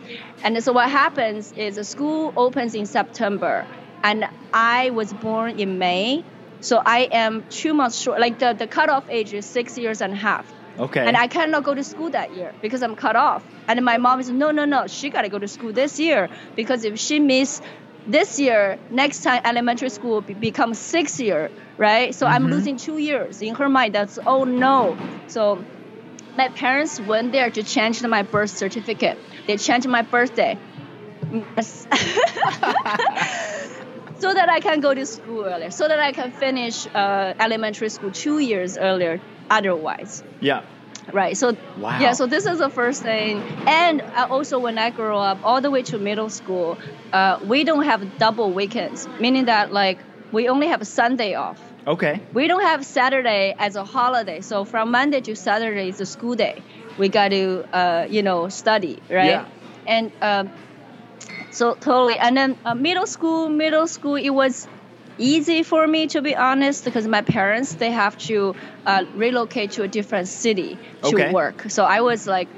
And 0.42 0.62
so 0.62 0.72
what 0.72 0.90
happens 0.90 1.52
is 1.56 1.76
the 1.76 1.84
school 1.84 2.32
opens 2.36 2.74
in 2.74 2.86
September 2.86 3.68
and 4.02 4.26
I 4.52 4.90
was 4.90 5.12
born 5.12 5.58
in 5.58 5.78
May. 5.78 6.24
So 6.60 6.82
I 6.84 7.08
am 7.12 7.44
two 7.48 7.74
months 7.74 7.98
short. 7.98 8.20
Like 8.20 8.38
the, 8.38 8.54
the 8.54 8.68
cutoff 8.68 9.04
age 9.10 9.32
is 9.32 9.46
six 9.46 9.76
years 9.78 10.00
and 10.00 10.12
a 10.12 10.16
half. 10.16 10.52
Okay. 10.78 11.06
And 11.06 11.16
I 11.16 11.28
cannot 11.28 11.64
go 11.64 11.74
to 11.74 11.84
school 11.84 12.10
that 12.10 12.32
year 12.32 12.56
because 12.60 12.82
I'm 12.82 12.94
cut 12.96 13.16
off. 13.16 13.44
And 13.68 13.84
my 13.84 13.98
mom 13.98 14.20
is, 14.20 14.30
no, 14.30 14.50
no, 14.50 14.64
no, 14.64 14.86
she 14.86 15.10
got 15.10 15.22
to 15.22 15.28
go 15.28 15.38
to 15.38 15.48
school 15.48 15.72
this 15.72 15.98
year 15.98 16.30
because 16.54 16.84
if 16.84 16.98
she 16.98 17.20
miss 17.20 17.60
this 18.06 18.38
year, 18.38 18.78
next 18.90 19.20
time 19.22 19.40
elementary 19.44 19.90
school 19.90 20.20
be- 20.22 20.34
becomes 20.34 20.78
six 20.78 21.18
year, 21.20 21.52
right? 21.78 22.14
So 22.14 22.26
I'm 22.26 22.46
Mhm. 22.46 22.50
losing 22.50 22.76
two 22.78 22.98
years. 22.98 23.40
In 23.42 23.54
her 23.56 23.68
mind, 23.68 23.94
that's, 23.94 24.18
oh 24.26 24.44
no. 24.44 24.98
So 25.26 25.66
my 26.34 26.48
parents 26.50 27.00
went 27.00 27.32
there 27.32 27.50
to 27.50 27.62
change 27.64 28.02
my 28.02 28.22
birth 28.22 28.50
certificate. 28.50 29.18
They 29.46 29.56
changed 29.58 29.88
my 29.88 30.02
birthday. 30.02 30.60
So 34.18 34.32
that 34.32 34.48
I 34.48 34.60
can 34.60 34.80
go 34.80 34.94
to 34.94 35.04
school 35.06 35.44
earlier, 35.44 35.70
so 35.70 35.88
that 35.88 36.00
I 36.00 36.12
can 36.12 36.32
finish 36.32 36.86
uh, 36.94 37.34
elementary 37.38 37.90
school 37.90 38.10
two 38.12 38.38
years 38.38 38.76
earlier. 38.78 39.20
Otherwise, 39.50 40.22
Yeah. 40.40 40.62
right? 41.12 41.36
So 41.36 41.56
Wow. 41.76 41.98
yeah, 42.00 42.12
so 42.12 42.26
this 42.26 42.46
is 42.46 42.58
the 42.58 42.70
first 42.70 43.02
thing. 43.02 43.44
And 43.66 44.02
uh, 44.16 44.26
also, 44.30 44.58
when 44.58 44.78
I 44.78 44.90
grow 44.90 45.18
up, 45.18 45.40
all 45.42 45.60
the 45.60 45.70
way 45.70 45.82
to 45.84 45.98
middle 45.98 46.30
school, 46.30 46.78
uh, 47.12 47.38
we 47.42 47.64
don't 47.64 47.84
have 47.84 48.16
double 48.18 48.52
weekends, 48.54 49.08
meaning 49.18 49.46
that 49.46 49.72
like 49.72 50.04
we 50.32 50.48
only 50.48 50.68
have 50.68 50.86
Sunday 50.86 51.34
off. 51.34 51.60
Okay. 51.86 52.26
We 52.32 52.48
don't 52.48 52.62
have 52.62 52.84
Saturday 52.84 53.54
as 53.58 53.76
a 53.76 53.84
holiday. 53.84 54.40
So 54.40 54.64
from 54.64 54.90
Monday 54.90 55.20
to 55.22 55.36
Saturday 55.36 55.88
is 55.88 56.00
a 56.00 56.06
school 56.06 56.34
day. 56.34 56.64
We 56.96 57.08
got 57.08 57.28
to, 57.28 57.64
uh, 57.72 58.06
you 58.08 58.22
know, 58.22 58.48
study, 58.48 58.98
right? 59.08 59.26
Yeah. 59.26 59.46
And 59.86 60.12
um, 60.20 60.50
so 61.50 61.74
totally. 61.74 62.18
And 62.18 62.36
then 62.36 62.56
uh, 62.64 62.74
middle 62.74 63.06
school, 63.06 63.48
middle 63.48 63.86
school, 63.86 64.16
it 64.16 64.30
was 64.30 64.68
easy 65.18 65.62
for 65.62 65.86
me 65.86 66.06
to 66.08 66.22
be 66.22 66.34
honest 66.36 66.84
because 66.84 67.06
my 67.06 67.22
parents 67.22 67.74
they 67.74 67.90
have 67.90 68.16
to 68.18 68.54
uh, 68.84 69.04
relocate 69.14 69.72
to 69.72 69.82
a 69.82 69.88
different 69.88 70.28
city 70.28 70.78
to 71.02 71.16
Okay. 71.16 71.32
work. 71.32 71.64
So 71.68 71.84
I 71.84 72.00
was 72.00 72.26
like 72.26 72.48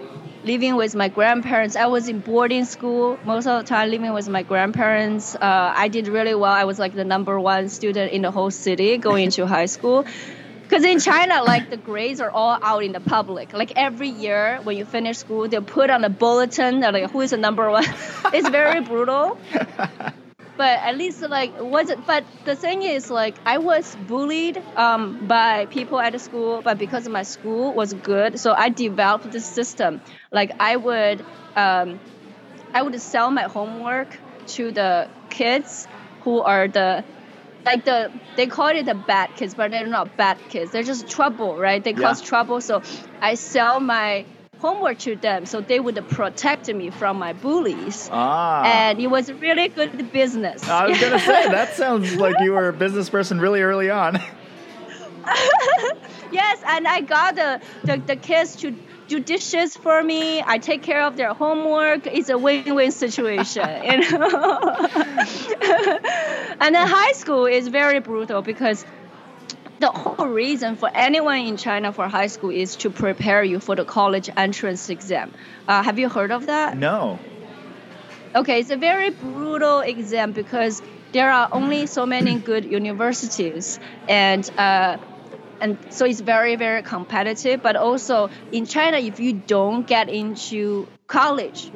living 0.45 0.77
with 0.77 0.95
my 0.95 1.09
grandparents. 1.09 1.77
I 1.77 1.87
was 1.87 2.09
in 2.09 2.21
boarding 2.21 2.65
school 2.65 3.19
most 3.25 3.47
of 3.47 3.63
the 3.63 3.69
time, 3.69 3.91
living 3.91 4.13
with 4.13 4.29
my 4.29 4.43
grandparents. 4.43 5.35
Uh, 5.35 5.73
I 5.77 5.89
did 5.89 6.09
really 6.09 6.35
well. 6.35 6.53
I 6.53 6.65
was 6.65 6.79
like 6.79 6.95
the 6.95 7.05
number 7.05 7.39
one 7.41 7.69
student 7.69 8.13
in 8.13 8.23
the 8.23 8.31
whole 8.31 8.51
city 8.51 8.99
going 8.99 9.25
into 9.25 9.47
high 9.57 9.67
school. 9.67 10.07
Because 10.63 10.85
in 10.85 10.99
China, 11.01 11.43
like 11.43 11.71
the 11.71 11.79
grades 11.79 12.21
are 12.21 12.31
all 12.31 12.59
out 12.63 12.85
in 12.85 12.93
the 12.93 13.01
public. 13.01 13.55
Like 13.55 13.73
every 13.77 14.09
year 14.09 14.61
when 14.63 14.77
you 14.77 14.85
finish 14.85 15.17
school, 15.17 15.49
they 15.49 15.59
put 15.61 15.89
on 15.91 16.05
a 16.05 16.11
bulletin 16.11 16.81
like 16.81 17.11
who 17.11 17.23
is 17.23 17.31
the 17.31 17.39
number 17.39 17.71
one. 17.71 17.85
it's 18.35 18.49
very 18.49 18.81
brutal. 18.83 19.39
But 20.59 20.81
at 20.83 20.97
least 20.99 21.23
like 21.23 21.55
wasn't 21.59 22.07
But 22.07 22.27
the 22.45 22.57
thing 22.57 22.83
is 22.83 23.11
like 23.11 23.41
I 23.47 23.59
was 23.59 23.97
bullied 23.97 24.59
um, 24.77 25.27
by 25.27 25.67
people 25.67 26.01
at 26.01 26.13
the 26.15 26.21
school, 26.21 26.63
but 26.63 26.79
because 26.79 27.09
my 27.09 27.23
school 27.25 27.75
was 27.75 27.95
good, 27.95 28.41
so 28.41 28.53
I 28.55 28.71
developed 28.71 29.31
this 29.31 29.49
system. 29.49 30.03
Like 30.33 30.53
I 30.61 30.77
would 30.77 31.25
um, 31.57 32.03
I 32.75 32.83
would 32.83 33.01
sell 33.03 33.31
my 33.31 33.45
homework 33.45 34.23
to 34.57 34.73
the 34.73 35.11
kids 35.31 35.89
who 36.21 36.43
are 36.43 36.69
the 36.69 37.05
like 37.67 37.85
the 37.85 38.13
they 38.37 38.47
call 38.47 38.69
it 38.69 38.87
the 38.87 38.95
bad 38.95 39.35
kids, 39.37 39.55
but 39.55 39.71
they're 39.71 39.87
not 39.87 40.17
bad 40.17 40.41
kids. 40.49 40.73
They're 40.73 40.83
just 40.83 41.09
trouble, 41.09 41.59
right? 41.59 41.83
They 41.85 41.95
cause 41.95 42.21
trouble. 42.23 42.61
So 42.61 42.83
I 43.21 43.35
sell 43.35 43.81
my 43.81 44.27
homework 44.59 44.99
to 44.99 45.17
them, 45.17 45.47
so 45.47 45.61
they 45.61 45.81
would 45.81 45.97
protect 46.09 46.73
me 46.73 46.91
from 46.91 47.19
my 47.19 47.33
bullies. 47.33 48.09
Ah. 48.13 48.63
And 48.65 49.01
it 49.01 49.09
was 49.09 49.33
really 49.33 49.69
good 49.69 50.13
business. 50.13 50.69
I 50.69 50.89
was 50.89 51.01
gonna 51.01 51.19
say 51.19 51.49
that 51.49 51.75
sounds 51.75 52.17
like 52.17 52.37
you 52.41 52.53
were 52.53 52.69
a 52.69 52.73
business 52.73 53.09
person 53.09 53.41
really 53.41 53.63
early 53.63 53.91
on. 53.91 54.15
yes, 56.33 56.63
and 56.67 56.89
I 56.89 57.03
got 57.03 57.35
the, 57.35 57.61
the, 57.85 57.97
the 57.99 58.17
kids 58.17 58.57
to 58.57 58.75
do 59.09 59.21
dishes 59.21 59.77
for 59.77 60.03
me. 60.03 60.43
I 60.45 60.59
take 60.59 60.83
care 60.83 61.03
of 61.03 61.17
their 61.17 61.35
homework. 61.35 62.07
It's 62.07 62.29
a 62.29 62.39
win-win 62.39 62.93
situation, 62.93 63.69
you 63.85 64.19
know. 64.19 64.59
and 66.61 66.75
then 66.75 66.87
high 66.87 67.13
school 67.13 67.47
is 67.47 67.69
very 67.69 68.01
brutal 68.01 68.43
because 68.43 68.85
the 69.79 69.91
whole 69.91 70.29
reason 70.29 70.77
for 70.77 70.91
anyone 70.95 71.41
in 71.41 71.57
China 71.57 71.93
for 71.93 72.09
high 72.09 72.27
school 72.27 72.51
is 72.51 72.77
to 72.79 72.91
prepare 72.91 73.43
you 73.45 73.61
for 73.61 73.77
the 73.77 73.85
college 73.85 74.29
entrance 74.37 74.89
exam. 74.89 75.33
Uh, 75.67 75.83
have 75.83 75.99
you 75.99 76.09
heard 76.09 76.33
of 76.33 76.47
that? 76.47 76.77
No. 76.77 77.21
Okay, 78.35 78.61
it's 78.61 78.71
a 78.71 78.77
very 78.77 79.11
brutal 79.11 79.81
exam 79.81 80.33
because 80.33 80.83
there 81.13 81.31
are 81.33 81.49
only 81.53 81.87
so 81.87 82.07
many 82.07 82.39
good 82.41 82.65
universities, 82.65 83.79
and 84.07 84.49
uh, 84.57 84.99
and 85.61 85.79
so 85.91 86.07
it's 86.07 86.21
very 86.21 86.57
very 86.57 86.83
competitive. 86.83 87.63
But 87.63 87.77
also 87.77 88.31
in 88.51 88.67
China, 88.67 88.99
if 88.99 89.21
you 89.21 89.33
don't 89.35 89.87
get 89.87 90.09
into 90.09 90.89
college, 91.07 91.73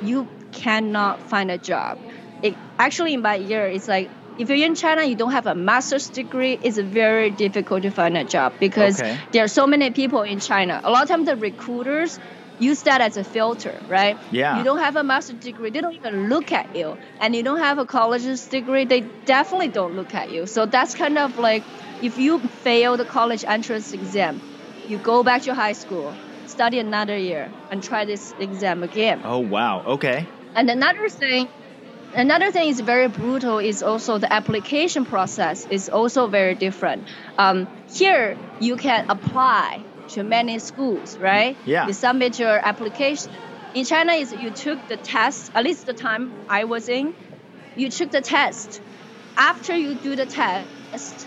you 0.00 0.30
cannot 0.52 1.22
find 1.22 1.50
a 1.50 1.58
job. 1.58 2.00
It, 2.42 2.58
actually, 2.78 3.14
in 3.14 3.22
my 3.22 3.36
year, 3.36 3.68
it's 3.68 3.88
like 3.88 4.12
if 4.36 4.48
you're 4.48 4.66
in 4.66 4.74
China, 4.74 5.04
you 5.04 5.14
don't 5.16 5.32
have 5.32 5.46
a 5.46 5.54
master's 5.54 6.10
degree, 6.10 6.52
it's 6.54 6.78
very 6.78 7.30
difficult 7.30 7.82
to 7.82 7.90
find 7.90 8.16
a 8.16 8.24
job 8.24 8.54
because 8.60 9.00
Okay. 9.00 9.18
there 9.32 9.44
are 9.44 9.48
so 9.48 9.66
many 9.66 9.90
people 9.90 10.22
in 10.22 10.40
China. 10.40 10.80
A 10.84 10.90
lot 10.90 11.02
of 11.02 11.08
times, 11.08 11.26
the 11.26 11.36
recruiters 11.36 12.18
use 12.56 12.82
that 12.84 13.00
as 13.00 13.16
a 13.16 13.24
filter, 13.24 13.82
right? 13.86 14.18
Yeah. 14.30 14.56
You 14.56 14.64
don't 14.64 14.78
have 14.78 14.96
a 14.96 15.04
master's 15.04 15.38
degree, 15.38 15.70
they 15.70 15.80
don't 15.80 15.94
even 15.94 16.28
look 16.28 16.52
at 16.52 16.68
you. 16.74 16.98
And 17.20 17.34
you 17.34 17.42
don't 17.42 17.58
have 17.58 17.78
a 17.78 17.86
college's 17.86 18.48
degree, 18.48 18.84
they 18.84 19.12
definitely 19.26 19.68
don't 19.68 19.94
look 19.94 20.14
at 20.14 20.30
you. 20.30 20.46
So 20.46 20.66
that's 20.66 20.94
kind 20.94 21.18
of 21.18 21.36
like 21.36 21.66
if 22.00 22.18
you 22.18 22.40
fail 22.48 22.96
the 22.96 23.04
college 23.04 23.44
entrance 23.46 23.92
exam, 23.92 24.42
you 24.86 24.98
go 24.98 25.22
back 25.24 25.42
to 25.42 25.54
high 25.54 25.72
school, 25.72 26.20
study 26.44 26.78
another 26.78 27.16
year, 27.16 27.56
and 27.70 27.82
try 27.82 28.04
this 28.04 28.34
exam 28.38 28.82
again. 28.82 29.24
Oh 29.24 29.40
wow. 29.40 29.82
Okay. 29.84 30.30
And 30.54 30.68
another 30.70 31.08
thing, 31.08 31.48
another 32.14 32.50
thing 32.50 32.68
is 32.68 32.80
very 32.80 33.08
brutal 33.08 33.58
is 33.58 33.82
also 33.82 34.18
the 34.18 34.32
application 34.32 35.04
process 35.04 35.66
is 35.70 35.88
also 35.88 36.28
very 36.28 36.54
different. 36.54 37.08
Um, 37.38 37.68
here 37.92 38.38
you 38.60 38.76
can 38.76 39.06
apply 39.08 39.84
to 40.08 40.22
many 40.22 40.58
schools, 40.58 41.18
right? 41.18 41.56
Yeah. 41.64 41.86
You 41.86 41.92
submit 41.92 42.38
your 42.38 42.56
application. 42.64 43.32
In 43.74 43.84
China, 43.84 44.12
is 44.12 44.32
you 44.32 44.50
took 44.50 44.86
the 44.88 44.96
test. 44.96 45.50
At 45.54 45.64
least 45.64 45.86
the 45.86 45.94
time 45.94 46.32
I 46.48 46.64
was 46.64 46.88
in, 46.88 47.14
you 47.74 47.90
took 47.90 48.10
the 48.10 48.20
test. 48.20 48.80
After 49.36 49.76
you 49.76 49.96
do 49.96 50.14
the 50.14 50.26
test, 50.26 51.26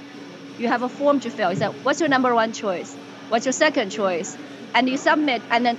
you 0.57 0.69
have 0.69 0.81
a 0.81 0.89
form 0.89 1.19
to 1.21 1.29
fill. 1.29 1.49
It's 1.49 1.59
like, 1.59 1.75
what's 1.83 1.99
your 1.99 2.09
number 2.09 2.33
one 2.33 2.53
choice? 2.53 2.97
What's 3.27 3.45
your 3.45 3.53
second 3.53 3.89
choice? 3.89 4.37
And 4.73 4.87
you 4.87 4.97
submit, 4.97 5.41
and 5.49 5.65
then 5.65 5.77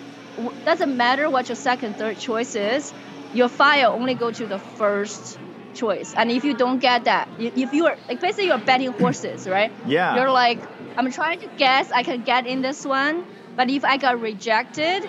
doesn't 0.65 0.97
matter 0.97 1.31
what 1.31 1.49
your 1.49 1.57
second, 1.57 1.97
third 1.97 2.19
choice 2.19 2.55
is. 2.55 2.93
Your 3.32 3.49
file 3.49 3.92
only 3.92 4.14
go 4.14 4.30
to 4.30 4.47
the 4.47 4.58
first 4.58 5.38
choice. 5.75 6.14
And 6.16 6.30
if 6.30 6.44
you 6.44 6.54
don't 6.54 6.78
get 6.78 7.04
that, 7.04 7.28
if 7.38 7.73
you 7.73 7.87
are 7.87 7.97
like 8.08 8.20
basically 8.20 8.47
you're 8.47 8.58
betting 8.58 8.92
horses, 8.92 9.47
right? 9.56 9.70
Yeah. 9.87 10.16
You're 10.16 10.30
like, 10.30 10.61
I'm 10.97 11.11
trying 11.11 11.38
to 11.40 11.49
guess 11.56 11.90
I 11.92 12.02
can 12.02 12.23
get 12.23 12.47
in 12.47 12.62
this 12.62 12.85
one, 12.85 13.25
but 13.56 13.70
if 13.70 13.85
I 13.85 13.97
got 13.99 14.20
rejected, 14.20 15.04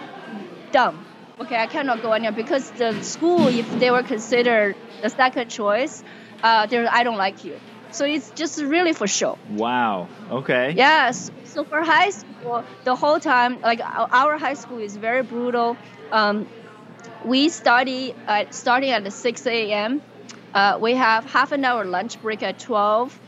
dumb. 0.71 1.05
Okay, 1.41 1.55
I 1.55 1.67
cannot 1.67 2.01
go 2.01 2.11
anywhere 2.11 2.33
because 2.33 2.69
the 2.71 3.01
school, 3.01 3.47
if 3.47 3.79
they 3.79 3.91
were 3.91 4.03
considered 4.03 4.75
the 5.01 5.09
second 5.09 5.49
choice, 5.49 6.03
uh, 6.43 6.65
they're 6.65 6.87
I 6.91 7.03
don't 7.03 7.17
like 7.17 7.43
you. 7.45 7.55
So 7.91 8.05
it's 8.05 8.29
just 8.31 8.61
really 8.61 8.93
for 8.93 9.07
show. 9.07 9.37
Wow. 9.49 10.09
Okay. 10.29 10.73
Yes. 10.75 11.31
So 11.45 11.63
for 11.63 11.81
high 11.83 12.09
school, 12.11 12.63
the 12.83 12.95
whole 12.95 13.19
time, 13.19 13.59
like 13.61 13.79
our 13.81 14.07
our 14.11 14.37
high 14.37 14.53
school 14.53 14.79
is 14.79 14.95
very 14.95 15.23
brutal. 15.23 15.77
Um, 16.11 16.47
we 17.25 17.49
study 17.49 18.13
at 18.27 18.53
starting 18.53 18.91
at 18.91 19.11
6 19.11 19.47
a.m. 19.47 20.01
Uh, 20.53 20.77
we 20.81 20.95
have 20.95 21.25
half 21.25 21.51
an 21.51 21.63
hour 21.65 21.85
lunch 21.85 22.21
break 22.21 22.43
at 22.43 22.59
12. 22.59 23.19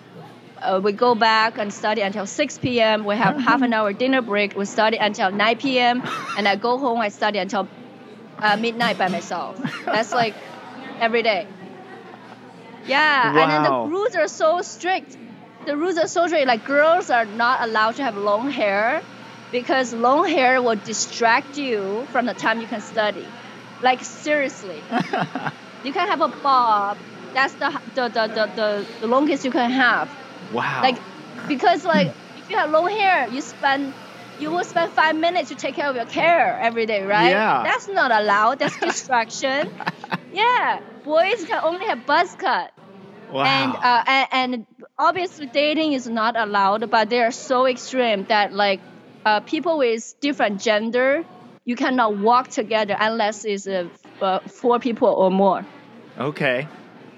Uh, 0.61 0.79
we 0.83 0.91
go 0.91 1.15
back 1.15 1.57
and 1.57 1.73
study 1.73 2.01
until 2.01 2.25
6 2.25 2.57
p.m. 2.59 3.03
We 3.05 3.15
have 3.15 3.35
half 3.37 3.61
an 3.61 3.73
hour 3.73 3.93
dinner 3.93 4.21
break. 4.21 4.55
We 4.55 4.65
study 4.65 4.97
until 4.97 5.31
9 5.31 5.57
p.m. 5.57 6.03
And 6.37 6.47
I 6.47 6.55
go 6.55 6.77
home. 6.77 6.99
I 6.99 7.09
study 7.09 7.39
until 7.39 7.67
uh, 8.41 8.57
midnight 8.57 8.97
by 8.97 9.09
myself. 9.09 9.59
That's 9.85 10.13
like 10.13 10.35
every 10.99 11.23
day. 11.23 11.47
Yeah, 12.85 13.31
and 13.35 13.51
then 13.51 13.63
the 13.63 13.73
rules 13.83 14.15
are 14.15 14.27
so 14.27 14.61
strict. 14.61 15.17
The 15.65 15.77
rules 15.77 15.97
are 15.97 16.07
so 16.07 16.27
strict. 16.27 16.47
Like 16.47 16.63
girls 16.65 17.09
are 17.09 17.25
not 17.25 17.61
allowed 17.61 17.95
to 17.97 18.03
have 18.03 18.15
long 18.15 18.49
hair 18.49 19.01
because 19.51 19.93
long 19.93 20.27
hair 20.27 20.61
will 20.61 20.75
distract 20.75 21.57
you 21.57 22.07
from 22.11 22.25
the 22.25 22.33
time 22.33 22.61
you 22.61 22.67
can 22.67 22.81
study. 22.81 23.27
Like 23.81 24.03
seriously, 24.03 24.87
you 25.81 25.93
can 25.93 26.07
have 26.07 26.21
a 26.21 26.29
bob. 26.29 26.99
That's 27.33 27.55
the 27.55 27.69
the, 27.93 28.09
the, 28.09 28.27
the, 28.27 28.51
the, 28.55 28.87
the 28.99 29.07
longest 29.07 29.43
you 29.45 29.51
can 29.51 29.71
have. 29.71 30.15
wow. 30.51 30.81
Like 30.81 31.03
because 31.47 31.83
like 31.83 32.13
if 32.35 32.49
you 32.49 32.57
have 32.57 32.69
long 32.71 32.89
hair, 32.89 33.27
you 33.27 33.41
spend 33.41 33.95
you 34.37 34.51
will 34.51 34.63
spend 34.63 34.93
five 34.93 35.15
minutes 35.15 35.49
to 35.49 35.55
take 35.55 35.75
care 35.75 35.89
of 35.89 35.95
your 35.95 36.05
hair 36.11 36.59
every 36.59 36.85
day, 36.85 37.03
right? 37.03 37.31
Yeah. 37.31 37.63
That's 37.63 37.87
not 37.89 38.11
allowed. 38.11 38.59
That's 38.59 38.77
distraction. 38.81 39.65
yeah, 40.31 40.81
boys 41.03 41.43
can 41.45 41.61
only 41.63 41.85
have 41.87 42.05
buzz 42.05 42.35
cut. 42.35 42.71
wow. 43.29 43.43
And, 43.43 43.75
uh, 43.81 44.03
and 44.07 44.27
and 44.31 44.67
obviously 44.97 45.47
dating 45.47 45.93
is 45.93 46.07
not 46.07 46.35
allowed, 46.37 46.89
but 46.89 47.09
they 47.09 47.21
are 47.21 47.31
so 47.31 47.65
extreme 47.65 48.25
that 48.25 48.53
like 48.53 48.81
uh, 49.25 49.39
people 49.41 49.77
with 49.77 50.13
different 50.21 50.61
gender, 50.61 51.23
you 51.71 51.77
cannot 51.77 52.17
walk 52.17 52.49
together 52.49 52.97
unless 52.99 53.45
it's 53.45 53.65
uh, 53.65 53.87
uh, 54.21 54.39
four 54.41 54.77
people 54.77 55.07
or 55.07 55.31
more. 55.31 55.65
okay. 56.19 56.67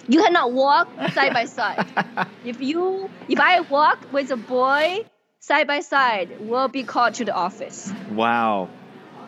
You 0.07 0.21
cannot 0.21 0.51
walk 0.53 0.87
side 1.13 1.33
by 1.33 1.45
side. 1.45 1.87
If 2.45 2.61
you 2.61 3.09
if 3.27 3.39
I 3.39 3.61
walk 3.61 3.99
with 4.13 4.29
a 4.29 4.37
boy 4.37 5.05
side 5.39 5.65
by 5.65 5.79
side, 5.79 6.29
we'll 6.41 6.67
be 6.67 6.83
called 6.83 7.15
to 7.15 7.25
the 7.25 7.33
office. 7.33 7.91
Wow. 8.11 8.69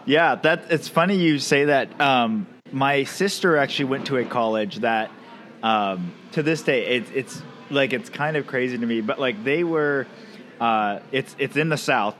Yeah, 0.05 0.36
that 0.36 0.65
it's 0.70 0.88
funny 0.88 1.15
you 1.15 1.39
say 1.39 1.65
that. 1.65 2.00
Um, 2.00 2.46
my 2.72 3.05
sister 3.05 3.58
actually 3.58 3.86
went 3.86 4.05
to 4.08 4.17
a 4.17 4.25
college 4.25 4.75
that 4.89 5.10
um, 5.63 6.13
to 6.34 6.44
this 6.44 6.62
day, 6.62 6.86
it's 6.98 7.10
it's 7.15 7.41
like 7.72 7.94
it's 7.94 8.10
kind 8.10 8.38
of 8.38 8.46
crazy 8.46 8.77
to 8.77 8.86
me. 8.86 9.01
But 9.01 9.17
like 9.17 9.44
they 9.44 9.63
were, 9.63 10.05
uh, 10.60 11.00
it's 11.12 11.36
it's 11.39 11.58
in 11.58 11.70
the 11.70 11.77
South, 11.77 12.15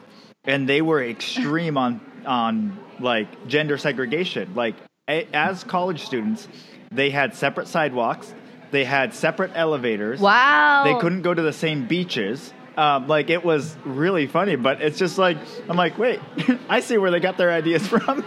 and 0.46 0.68
they 0.68 0.82
were 0.82 1.04
extreme 1.04 1.78
on 1.78 2.00
on 2.26 2.78
like 3.00 3.48
gender 3.48 3.78
segregation. 3.78 4.54
Like 4.56 4.76
a, 5.08 5.28
as 5.34 5.64
college 5.64 6.04
students, 6.06 6.48
they 6.92 7.10
had 7.10 7.36
separate 7.36 7.68
sidewalks, 7.68 8.34
they 8.72 8.84
had 8.84 9.14
separate 9.14 9.52
elevators. 9.56 10.20
Wow. 10.20 10.84
They 10.86 11.00
couldn't 11.00 11.22
go 11.22 11.34
to 11.34 11.42
the 11.42 11.54
same 11.54 11.88
beaches. 11.88 12.54
Um, 12.78 13.08
like 13.08 13.30
it 13.30 13.44
was 13.46 13.76
really 13.86 14.28
funny, 14.28 14.58
but 14.58 14.82
it's 14.82 14.98
just 15.00 15.18
like 15.18 15.38
I'm 15.70 15.78
like, 15.78 15.98
wait, 15.98 16.20
I 16.70 16.82
see 16.82 16.98
where 16.98 17.10
they 17.10 17.22
got 17.22 17.38
their 17.38 17.52
ideas 17.52 17.88
from. 17.94 18.24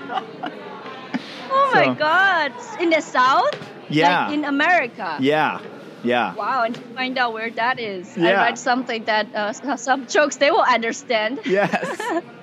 oh 1.50 1.70
so- 1.72 1.84
my 1.84 1.94
God! 1.94 2.52
In 2.80 2.90
the 2.90 3.00
South? 3.02 3.50
Yeah. 3.90 4.26
Like 4.26 4.34
in 4.34 4.44
America? 4.44 5.18
yeah, 5.20 5.60
yeah. 6.02 6.34
Wow, 6.34 6.62
and 6.62 6.76
find 6.94 7.18
out 7.18 7.32
where 7.34 7.50
that 7.50 7.78
is. 7.78 8.16
Yeah. 8.16 8.28
I 8.28 8.34
write 8.34 8.58
something 8.58 9.04
that 9.04 9.34
uh, 9.34 9.76
some 9.76 10.06
jokes 10.06 10.36
they 10.36 10.50
will 10.50 10.62
understand. 10.62 11.40
Yes. 11.44 12.00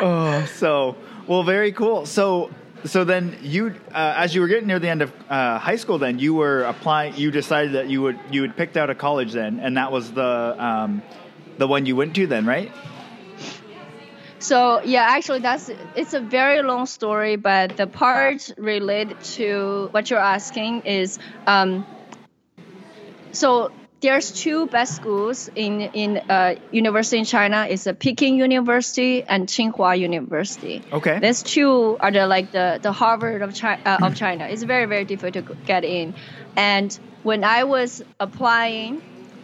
oh, 0.00 0.44
so 0.46 0.96
well, 1.26 1.42
very 1.42 1.72
cool. 1.72 2.06
So, 2.06 2.50
so 2.84 3.04
then 3.04 3.38
you, 3.42 3.74
uh, 3.92 4.14
as 4.16 4.34
you 4.34 4.40
were 4.40 4.48
getting 4.48 4.66
near 4.66 4.78
the 4.78 4.88
end 4.88 5.02
of 5.02 5.12
uh, 5.28 5.58
high 5.58 5.76
school, 5.76 5.98
then 5.98 6.18
you 6.18 6.34
were 6.34 6.62
applying. 6.62 7.16
You 7.16 7.30
decided 7.30 7.72
that 7.72 7.88
you 7.88 8.02
would 8.02 8.18
you 8.30 8.42
had 8.42 8.56
picked 8.56 8.76
out 8.76 8.90
a 8.90 8.94
college 8.94 9.32
then, 9.32 9.60
and 9.60 9.76
that 9.76 9.92
was 9.92 10.12
the 10.12 10.56
um, 10.58 11.02
the 11.58 11.68
one 11.68 11.86
you 11.86 11.96
went 11.96 12.14
to 12.16 12.26
then, 12.26 12.46
right? 12.46 12.72
So 14.38 14.80
yeah, 14.84 15.06
actually 15.10 15.40
that's 15.40 15.70
it's 15.96 16.14
a 16.14 16.20
very 16.20 16.62
long 16.62 16.86
story, 16.86 17.36
but 17.36 17.76
the 17.76 17.86
part 17.86 18.52
related 18.56 19.20
to 19.36 19.88
what 19.90 20.08
you're 20.10 20.18
asking 20.18 20.82
is 20.82 21.18
um, 21.46 21.84
so 23.32 23.72
there's 24.00 24.32
two 24.32 24.66
best 24.68 24.94
schools 24.94 25.48
in 25.54 25.80
in 25.80 26.20
uh, 26.28 26.54
university 26.70 27.18
in 27.18 27.24
China. 27.24 27.66
It's 27.68 27.86
a 27.86 27.94
Peking 27.94 28.36
University 28.36 29.24
and 29.24 29.48
Tsinghua 29.48 29.98
University. 29.98 30.84
Okay. 30.92 31.18
These 31.20 31.42
two 31.42 31.96
are 32.00 32.10
the 32.10 32.26
like 32.26 32.52
the 32.52 32.78
the 32.82 32.92
Harvard 32.92 33.42
of 33.42 33.54
China. 33.54 33.80
Uh, 33.84 33.98
of 34.02 34.14
China. 34.22 34.46
It's 34.46 34.62
very 34.62 34.86
very 34.86 35.04
difficult 35.04 35.46
to 35.46 35.56
get 35.64 35.84
in, 35.84 36.14
and 36.56 36.98
when 37.22 37.44
I 37.44 37.64
was 37.64 38.02
applying, 38.20 39.02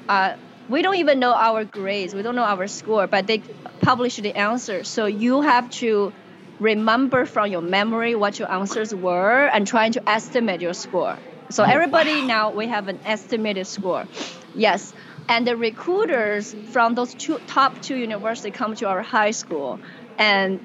uh, 0.09 0.35
we 0.69 0.83
don't 0.83 0.97
even 0.97 1.19
know 1.19 1.35
our 1.35 1.65
grades. 1.65 2.15
We 2.15 2.23
don't 2.23 2.37
know 2.37 2.45
our 2.45 2.67
score, 2.69 3.07
but 3.07 3.27
they 3.27 3.43
publish 3.83 4.17
the 4.17 4.37
answer. 4.37 4.85
So 4.85 5.07
you 5.07 5.43
have 5.43 5.69
to 5.83 6.13
remember 6.59 7.27
from 7.27 7.51
your 7.51 7.61
memory 7.63 8.15
what 8.15 8.39
your 8.39 8.51
answers 8.51 8.95
were 8.95 9.47
and 9.47 9.67
trying 9.67 9.93
to 9.93 10.09
estimate 10.09 10.61
your 10.61 10.75
score. 10.75 11.19
So 11.51 11.63
everybody 11.63 12.21
wow. 12.21 12.27
now 12.27 12.51
we 12.51 12.69
have 12.69 12.89
an 12.89 13.01
estimated 13.05 13.67
score. 13.67 14.07
Yes. 14.55 14.93
And 15.29 15.47
the 15.47 15.57
recruiters 15.57 16.55
from 16.73 16.95
those 16.95 17.15
two 17.15 17.39
top 17.47 17.81
two 17.81 17.97
universities 17.97 18.53
come 18.55 18.75
to 18.77 18.89
our 18.89 19.03
high 19.03 19.31
school 19.31 19.81
and 20.19 20.61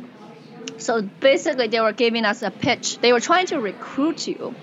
so 0.77 1.01
basically 1.01 1.67
they 1.67 1.79
were 1.79 1.93
giving 1.93 2.25
us 2.25 2.41
a 2.41 2.51
pitch 2.51 2.99
they 2.99 3.11
were 3.11 3.19
trying 3.19 3.45
to 3.47 3.59
recruit 3.59 4.27
you 4.27 4.55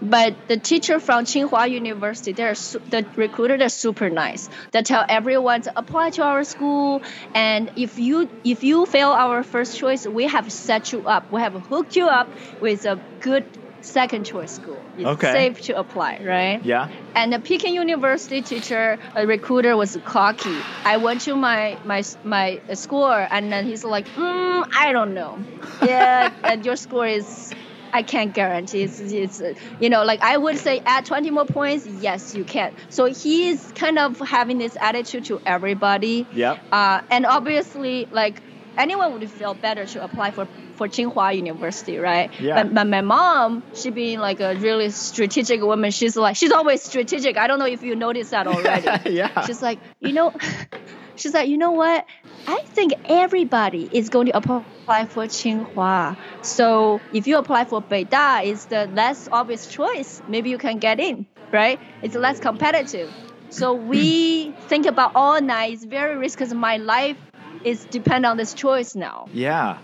but 0.00 0.36
the 0.48 0.56
teacher 0.56 1.00
from 1.00 1.24
tsinghua 1.24 1.70
university 1.70 2.32
they're 2.32 2.54
su- 2.54 2.80
the 2.88 3.06
recruiter 3.16 3.56
they're 3.56 3.68
super 3.68 4.10
nice 4.10 4.48
they 4.72 4.82
tell 4.82 5.04
everyone 5.08 5.62
to 5.62 5.72
apply 5.78 6.10
to 6.10 6.22
our 6.22 6.44
school 6.44 7.02
and 7.34 7.70
if 7.76 7.98
you 7.98 8.28
if 8.44 8.64
you 8.64 8.86
fail 8.86 9.10
our 9.10 9.42
first 9.42 9.76
choice 9.76 10.06
we 10.06 10.24
have 10.24 10.50
set 10.52 10.92
you 10.92 11.06
up 11.06 11.30
we 11.30 11.40
have 11.40 11.54
hooked 11.54 11.96
you 11.96 12.06
up 12.06 12.28
with 12.60 12.84
a 12.84 13.00
good 13.20 13.44
second 13.82 14.24
choice 14.24 14.52
school 14.52 14.90
it's 14.96 15.08
Okay. 15.10 15.32
safe 15.32 15.60
to 15.60 15.78
apply 15.78 16.18
right 16.24 16.60
Yeah. 16.62 16.88
and 17.14 17.32
the 17.32 17.40
Peking 17.40 17.74
University 17.74 18.40
teacher, 18.42 18.98
a 19.14 19.26
recruiter, 19.26 19.76
was 19.76 19.96
cocky. 20.04 20.66
I 20.84 20.96
went 20.96 21.20
to 21.22 21.36
my 21.36 21.78
my 21.84 22.02
my 22.24 22.62
score, 22.74 23.26
and 23.30 23.52
then 23.52 23.66
he's 23.66 23.84
like, 23.84 24.08
mm, 24.14 24.64
I 24.78 24.92
don't 24.92 25.12
know. 25.14 25.44
Yeah, 25.82 26.30
and 26.44 26.64
your 26.64 26.76
score 26.76 27.06
is. 27.06 27.52
I 27.94 28.02
can't 28.02 28.32
guarantee. 28.32 28.82
It's, 28.84 28.98
it's 28.98 29.42
you 29.78 29.90
know, 29.90 30.02
like 30.04 30.22
I 30.22 30.38
would 30.38 30.56
say, 30.56 30.80
add 30.86 31.04
20 31.04 31.30
more 31.30 31.44
points. 31.44 31.84
Yes, 31.84 32.32
you 32.34 32.44
can. 32.46 32.72
So 32.88 33.04
he's 33.04 33.70
kind 33.72 33.98
of 33.98 34.18
having 34.18 34.56
this 34.56 34.76
attitude 34.80 35.26
to 35.26 35.40
everybody. 35.44 36.26
yeah 36.32 36.54
Uh, 36.72 37.00
and 37.10 37.26
obviously, 37.26 38.06
like 38.10 38.40
anyone 38.78 39.12
would 39.12 39.30
feel 39.30 39.54
better 39.54 39.84
to 39.86 40.02
apply 40.02 40.30
for 40.30 40.46
for 40.76 40.88
Tsinghua 40.88 41.36
University, 41.36 41.98
right? 41.98 42.30
Yeah. 42.40 42.62
But, 42.62 42.74
but 42.74 42.86
my 42.86 43.00
mom, 43.00 43.62
she 43.74 43.90
being 43.90 44.18
like 44.18 44.40
a 44.40 44.54
really 44.56 44.90
strategic 44.90 45.60
woman, 45.62 45.90
she's 45.90 46.16
like 46.16 46.36
she's 46.36 46.52
always 46.52 46.82
strategic. 46.82 47.36
I 47.36 47.46
don't 47.46 47.58
know 47.58 47.66
if 47.66 47.82
you 47.82 47.96
noticed 47.96 48.30
that 48.30 48.46
already. 48.46 49.10
yeah. 49.10 49.46
She's 49.46 49.62
like, 49.62 49.78
you 50.00 50.12
know, 50.12 50.32
she's 51.16 51.34
like, 51.34 51.48
you 51.48 51.58
know 51.58 51.72
what? 51.72 52.06
I 52.46 52.58
think 52.66 52.94
everybody 53.04 53.88
is 53.92 54.08
going 54.08 54.26
to 54.26 54.36
apply 54.36 55.06
for 55.06 55.24
Tsinghua. 55.24 56.16
So 56.42 57.00
if 57.12 57.26
you 57.26 57.38
apply 57.38 57.64
for 57.66 57.80
Beida, 57.80 58.44
it's 58.44 58.64
the 58.66 58.86
less 58.88 59.28
obvious 59.30 59.66
choice. 59.68 60.20
Maybe 60.28 60.50
you 60.50 60.58
can 60.58 60.78
get 60.78 60.98
in, 60.98 61.26
right? 61.52 61.78
It's 62.02 62.16
less 62.16 62.40
competitive. 62.40 63.12
So 63.50 63.74
we 63.92 64.52
think 64.68 64.86
about 64.86 65.12
all 65.14 65.40
night. 65.40 65.74
It's 65.74 65.84
very 65.84 66.16
risky 66.16 66.38
because 66.44 66.54
my 66.54 66.78
life 66.78 67.16
is 67.64 67.84
depend 67.84 68.26
on 68.26 68.36
this 68.36 68.54
choice 68.54 68.96
now. 68.96 69.28
yeah. 69.32 69.78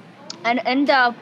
And 0.45 0.61
end 0.65 0.91
up, 0.91 1.17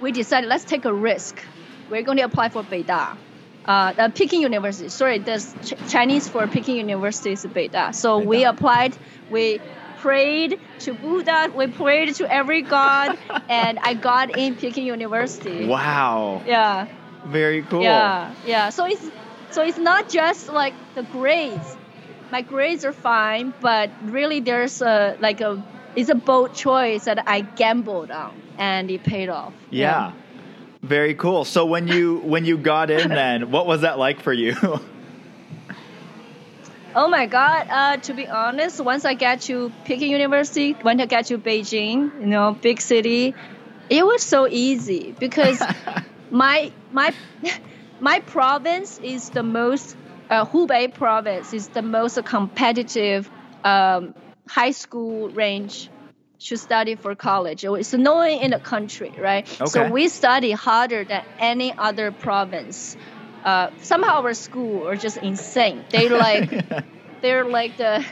we 0.00 0.12
decided 0.12 0.48
let's 0.48 0.64
take 0.64 0.84
a 0.84 0.92
risk. 0.92 1.42
We're 1.88 2.02
going 2.02 2.18
to 2.18 2.24
apply 2.24 2.50
for 2.50 2.62
Beida. 2.62 3.18
Uh, 3.64 3.92
the 3.92 4.10
Peking 4.14 4.40
University. 4.40 4.88
Sorry, 4.88 5.18
the 5.18 5.38
Ch- 5.62 5.90
Chinese 5.90 6.28
for 6.28 6.46
Peking 6.46 6.76
University 6.76 7.32
is 7.32 7.44
Beida. 7.44 7.94
So 7.94 8.18
we 8.18 8.44
applied. 8.44 8.96
We 9.28 9.60
prayed 9.98 10.58
to 10.80 10.94
Buddha. 10.94 11.50
We 11.54 11.66
prayed 11.66 12.14
to 12.16 12.32
every 12.32 12.62
god, 12.62 13.18
and 13.48 13.78
I 13.82 13.94
got 13.94 14.36
in 14.36 14.56
Peking 14.56 14.86
University. 14.86 15.66
Wow. 15.66 16.42
Yeah, 16.46 16.86
Very 17.26 17.62
cool. 17.62 17.82
yeah, 17.82 18.34
yeah. 18.46 18.70
So 18.70 18.86
it's 18.86 19.10
so 19.50 19.62
it's 19.62 19.78
not 19.78 20.08
just 20.08 20.48
like 20.48 20.74
the 20.94 21.02
grades. 21.02 21.76
My 22.30 22.42
grades 22.42 22.84
are 22.84 22.92
fine, 22.92 23.52
but 23.60 23.90
really 24.02 24.40
there's 24.40 24.80
a 24.80 25.16
like 25.20 25.40
a 25.40 25.62
it's 25.96 26.10
a 26.10 26.14
bold 26.14 26.54
choice 26.54 27.04
that 27.04 27.26
I 27.26 27.40
gambled 27.40 28.10
on, 28.10 28.40
and 28.58 28.90
it 28.90 29.02
paid 29.02 29.28
off. 29.28 29.52
Yeah. 29.70 30.12
Very 30.82 31.14
cool. 31.14 31.44
So 31.44 31.66
when 31.66 31.88
you 31.88 32.18
when 32.24 32.44
you 32.44 32.56
got 32.56 32.90
in 32.90 33.08
then, 33.08 33.50
what 33.50 33.66
was 33.66 33.82
that 33.82 33.98
like 33.98 34.20
for 34.20 34.32
you? 34.32 34.56
Oh 36.92 37.06
my 37.06 37.26
God! 37.26 37.68
Uh, 37.70 37.96
to 37.98 38.14
be 38.14 38.26
honest, 38.26 38.80
once 38.80 39.04
I 39.04 39.14
get 39.14 39.42
to 39.42 39.70
Peking 39.84 40.10
University, 40.10 40.72
when 40.72 41.00
I 41.00 41.06
get 41.06 41.26
to 41.26 41.38
Beijing, 41.38 42.20
you 42.20 42.26
know, 42.26 42.58
big 42.60 42.80
city, 42.80 43.32
it 43.88 44.04
was 44.04 44.24
so 44.24 44.48
easy 44.48 45.14
because 45.16 45.62
my 46.32 46.72
my 46.90 47.14
my 48.00 48.18
province 48.18 48.98
is 48.98 49.30
the 49.30 49.44
most 49.44 49.96
uh, 50.30 50.44
Hubei 50.44 50.92
province 50.92 51.52
is 51.52 51.68
the 51.68 51.82
most 51.82 52.24
competitive 52.24 53.30
um, 53.62 54.12
high 54.50 54.72
school 54.72 55.30
range 55.30 55.90
to 56.40 56.56
study 56.56 56.96
for 56.96 57.14
college. 57.14 57.64
It's 57.64 57.92
known 57.92 58.28
in 58.30 58.50
the 58.52 58.60
country, 58.60 59.12
right? 59.18 59.46
Okay. 59.60 59.66
So 59.66 59.90
we 59.90 60.08
study 60.08 60.52
harder 60.52 61.04
than 61.04 61.22
any 61.38 61.74
other 61.78 62.12
province. 62.12 62.96
Uh, 63.44 63.70
somehow 63.78 64.22
our 64.22 64.34
school 64.34 64.88
are 64.88 64.96
just 64.96 65.18
insane. 65.18 65.86
They 65.92 66.08
like 66.26 66.50
they're 67.22 67.44
like 67.46 67.76
the 67.76 68.04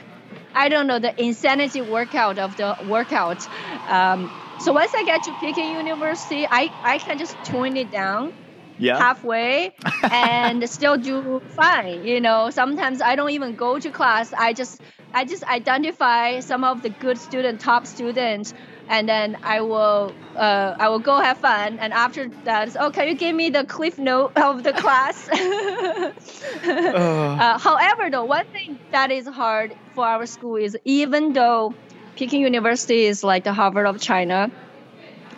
I 0.55 0.69
don't 0.69 0.87
know 0.87 0.99
the 0.99 1.15
insanity 1.17 1.83
workout 1.83 2.39
of 2.39 2.57
the 2.57 2.77
workout. 2.81 3.49
Um, 3.87 4.33
so 4.59 4.73
once 4.73 4.93
I 4.95 5.05
get 5.05 5.25
to 5.25 5.35
Peking 5.35 5.71
University, 5.71 6.47
I, 6.51 6.71
I 6.85 6.99
can 6.99 7.19
just 7.19 7.43
tune 7.45 7.77
it 7.77 7.91
down 7.91 8.33
yeah. 8.79 8.99
halfway 8.99 9.75
and 10.03 10.69
still 10.69 10.97
do 10.97 11.41
fine. 11.57 12.05
You 12.05 12.21
know, 12.21 12.51
sometimes 12.51 13.01
I 13.01 13.17
don't 13.17 13.31
even 13.31 13.55
go 13.55 13.79
to 13.79 13.91
class. 13.91 14.33
I 14.33 14.53
just 14.53 14.81
I 15.13 15.25
just 15.25 15.45
identify 15.45 16.41
some 16.41 16.65
of 16.65 16.83
the 16.83 16.91
good 16.91 17.19
student, 17.19 17.61
top 17.61 17.87
students, 17.87 18.53
and 18.89 19.09
then 19.09 19.39
I 19.43 19.61
will 19.63 20.13
uh, 20.37 20.75
I 20.79 20.89
will 20.89 20.99
go 20.99 21.19
have 21.21 21.39
fun. 21.39 21.79
And 21.79 21.93
after 21.93 22.29
that, 22.45 22.77
oh, 22.79 22.91
can 22.91 23.09
you 23.09 23.15
give 23.15 23.35
me 23.35 23.51
the 23.51 23.65
cliff 23.65 23.99
note 23.99 24.33
of 24.37 24.63
the 24.63 24.73
class? 24.73 25.29
uh, 26.65 27.59
however, 27.59 28.11
though, 28.11 28.25
one 28.25 28.47
thing 28.47 28.79
that 28.91 29.11
is 29.11 29.27
hard 29.27 29.75
for 29.95 30.07
our 30.07 30.27
school 30.27 30.57
is 30.57 30.77
even 30.85 31.33
though 31.33 31.75
Peking 32.17 32.41
University 32.41 33.05
is 33.05 33.23
like 33.23 33.45
the 33.45 33.53
Harvard 33.53 33.87
of 33.87 34.01
China. 34.01 34.51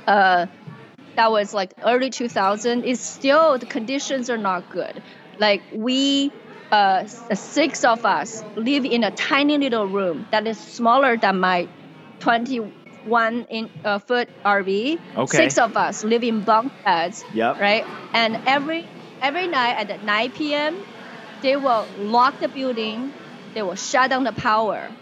Uh, 0.07 0.47
that 1.17 1.31
was 1.31 1.53
like 1.53 1.75
early 1.83 2.11
2000 2.11 2.85
it's 2.85 3.03
still 3.03 3.59
the 3.59 3.67
conditions 3.67 4.31
are 4.31 4.39
not 4.39 4.69
good 4.69 5.03
like 5.39 5.65
we 5.71 6.33
uh, 6.73 7.05
six 7.35 7.83
of 7.85 8.05
us 8.05 8.45
live 8.57 8.85
in 8.85 9.03
a 9.03 9.11
tiny 9.11 9.59
little 9.59 9.87
room 9.87 10.27
that 10.31 10.47
is 10.47 10.61
smaller 10.61 11.17
than 11.17 11.41
my 11.41 11.69
21 12.21 13.47
in, 13.49 13.71
uh, 13.85 13.99
foot 13.99 14.29
rv 14.47 14.99
Okay. 15.17 15.39
six 15.39 15.59
of 15.59 15.77
us 15.77 16.05
live 16.05 16.23
in 16.23 16.43
bunk 16.43 16.73
beds 16.85 17.27
Yep. 17.33 17.59
right 17.59 17.87
and 18.15 18.39
every 18.47 18.87
every 19.21 19.49
night 19.49 19.91
at 19.91 20.03
9 20.03 20.33
p.m 20.33 20.85
they 21.43 21.57
will 21.57 21.91
lock 21.97 22.39
the 22.41 22.49
building, 22.49 23.15
they 23.55 23.63
will 23.63 23.75
shut 23.75 24.11
down 24.11 24.25
the 24.25 24.33
power. 24.33 24.97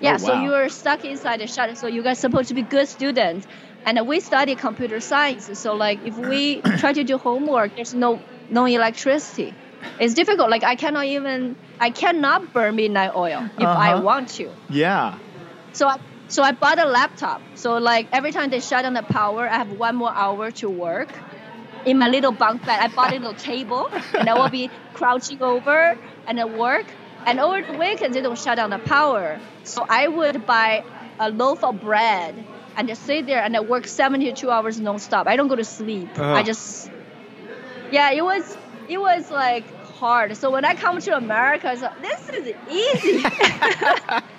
Yeah, 0.00 0.14
Oh, 0.14 0.18
so 0.18 0.32
you 0.32 0.54
are 0.54 0.68
stuck 0.68 1.04
inside 1.04 1.40
the 1.40 1.46
shut. 1.46 1.76
So 1.78 1.86
you 1.86 2.02
guys 2.02 2.18
supposed 2.20 2.48
to 2.48 2.54
be 2.54 2.62
good 2.62 2.88
students, 2.88 3.46
and 3.86 4.06
we 4.06 4.20
study 4.20 4.56
computer 4.56 5.00
science. 5.00 5.50
So 5.60 5.76
like 5.76 6.00
if 6.04 6.16
we 6.16 6.64
try 6.76 6.92
to 6.94 7.04
do 7.04 7.18
homework, 7.18 7.72
there's 7.76 7.94
no 7.94 8.24
no 8.50 8.66
electricity. 8.66 9.58
It's 9.98 10.14
difficult. 10.14 10.50
Like 10.50 10.64
I 10.64 10.76
cannot 10.76 11.06
even 11.06 11.56
I 11.80 11.90
cannot 11.92 12.52
burn 12.54 12.76
midnight 12.76 13.12
oil 13.16 13.50
if 13.58 13.74
I 13.76 13.94
Uh-huh. 13.94 13.96
want 13.96 14.30
to. 14.36 14.56
Yeah. 14.68 15.20
So 15.72 15.88
I 15.88 15.96
so 16.28 16.42
I 16.42 16.52
bought 16.52 16.78
a 16.78 16.86
laptop. 16.86 17.42
So 17.54 17.78
like 17.78 18.08
every 18.12 18.32
time 18.32 18.50
they 18.50 18.60
shut 18.60 18.82
down 18.82 18.94
the 18.94 19.02
power, 19.04 19.48
I 19.48 19.56
have 19.58 19.70
one 19.70 19.96
more 19.96 20.12
hour 20.14 20.50
to 20.52 20.70
work. 20.70 21.22
In 21.84 21.98
my 21.98 22.08
little 22.08 22.32
bunk 22.32 22.64
bed, 22.64 22.80
I 22.80 22.88
bought 22.88 23.12
a 23.12 23.14
little 23.16 23.34
table, 23.34 23.88
and 24.18 24.28
I 24.28 24.34
will 24.34 24.48
be 24.48 24.72
crouching 24.94 25.42
over 25.42 25.96
and 26.26 26.38
then 26.38 26.50
work. 26.52 26.96
And 27.26 27.40
over 27.40 27.60
the 27.66 27.74
weekends, 27.74 28.14
they 28.16 28.22
don't 28.22 28.38
shut 28.38 28.56
down 28.56 28.70
the 28.70 28.80
power. 28.80 29.42
So 29.64 29.84
I 29.88 30.08
would 30.08 30.46
buy 30.46 30.84
a 31.18 31.30
loaf 31.30 31.64
of 31.64 31.80
bread 31.80 32.46
and 32.76 32.88
just 32.88 33.02
sit 33.04 33.26
there 33.26 33.42
and 33.42 33.56
I 33.56 33.60
work 33.60 33.86
72 33.86 34.50
hours 34.50 34.80
nonstop. 34.80 35.26
I 35.26 35.36
don't 35.36 35.48
go 35.48 35.56
to 35.56 35.64
sleep. 35.64 36.18
I 36.18 36.42
just, 36.42 36.90
yeah, 37.90 38.10
it 38.12 38.22
was 38.24 38.56
it 38.88 38.98
was 38.98 39.30
like 39.30 39.64
hard. 39.84 40.36
So 40.36 40.50
when 40.50 40.64
I 40.64 40.74
come 40.74 41.00
to 41.00 41.16
America, 41.16 41.72
it's 41.72 41.82
like, 41.82 42.02
this 42.02 42.28
is 42.28 42.54
easy. 42.70 43.24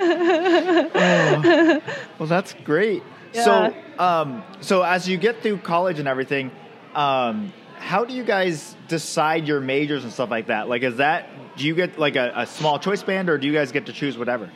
Oh, 0.00 1.82
well, 2.18 2.28
that's 2.28 2.54
great. 2.64 3.02
Yeah. 3.32 3.44
So, 3.44 3.74
um, 3.98 4.44
so 4.60 4.82
as 4.82 5.08
you 5.08 5.16
get 5.16 5.42
through 5.42 5.58
college 5.58 5.98
and 5.98 6.06
everything, 6.06 6.50
um, 6.94 7.52
how 7.78 8.04
do 8.04 8.14
you 8.14 8.24
guys 8.24 8.76
decide 8.88 9.46
your 9.46 9.60
majors 9.60 10.04
and 10.04 10.12
stuff 10.12 10.30
like 10.30 10.46
that? 10.46 10.68
Like, 10.68 10.82
is 10.82 10.96
that 10.96 11.28
do 11.56 11.66
you 11.66 11.74
get 11.74 11.98
like 11.98 12.16
a, 12.16 12.32
a 12.36 12.46
small 12.46 12.78
choice 12.78 13.02
band, 13.02 13.28
or 13.28 13.38
do 13.38 13.46
you 13.46 13.52
guys 13.52 13.72
get 13.72 13.86
to 13.86 13.92
choose 13.92 14.16
whatever? 14.16 14.50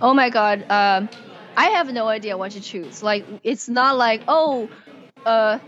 Oh 0.00 0.14
my 0.14 0.30
god, 0.30 0.66
um, 0.70 1.08
I 1.56 1.66
have 1.76 1.92
no 1.92 2.06
idea 2.08 2.36
what 2.36 2.52
to 2.52 2.60
choose. 2.60 3.02
Like 3.02 3.26
it's 3.42 3.68
not 3.68 3.96
like 3.96 4.24
oh, 4.28 4.70
uh, 5.24 5.58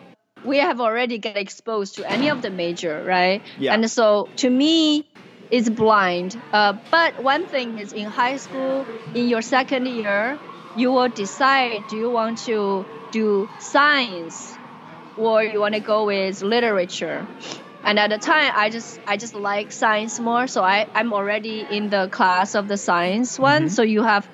we 0.43 0.59
have 0.59 0.81
already 0.81 1.19
get 1.19 1.37
exposed 1.37 1.97
to 1.97 2.11
any 2.11 2.29
of 2.29 2.43
the 2.43 2.51
major, 2.51 3.03
right? 3.05 3.43
Yeah. 3.59 3.75
And 3.75 3.91
so 3.91 4.31
to 4.37 4.51
me, 4.51 5.09
it's 5.51 5.69
blind. 5.69 6.43
Uh, 6.53 6.75
but 6.91 7.23
one 7.23 7.47
thing 7.47 7.79
is 7.79 7.93
in 7.93 8.07
high 8.07 8.37
school, 8.37 8.89
in 9.15 9.29
your 9.29 9.43
second 9.43 9.87
year, 9.87 10.41
you 10.75 10.93
will 10.93 11.09
decide 11.09 11.87
do 11.87 11.97
you 11.97 12.11
want 12.11 12.39
to 12.47 12.87
do 13.11 13.51
science 13.59 14.59
or 15.17 15.43
you 15.43 15.61
want 15.61 15.75
to 15.75 15.81
go 15.81 16.05
with 16.07 16.43
literature. 16.43 17.29
And 17.85 17.99
at 17.99 18.11
the 18.11 18.19
time, 18.19 18.53
I 18.55 18.71
just 18.71 19.01
I 19.07 19.17
just 19.17 19.35
like 19.35 19.73
science 19.73 20.19
more, 20.21 20.47
so 20.47 20.63
I 20.63 20.87
I'm 20.95 21.13
already 21.13 21.61
in 21.61 21.89
the 21.91 22.09
class 22.11 22.55
of 22.55 22.69
the 22.69 22.77
science 22.77 23.39
one. 23.39 23.69
So 23.71 23.83
you 23.83 24.03
have 24.03 24.29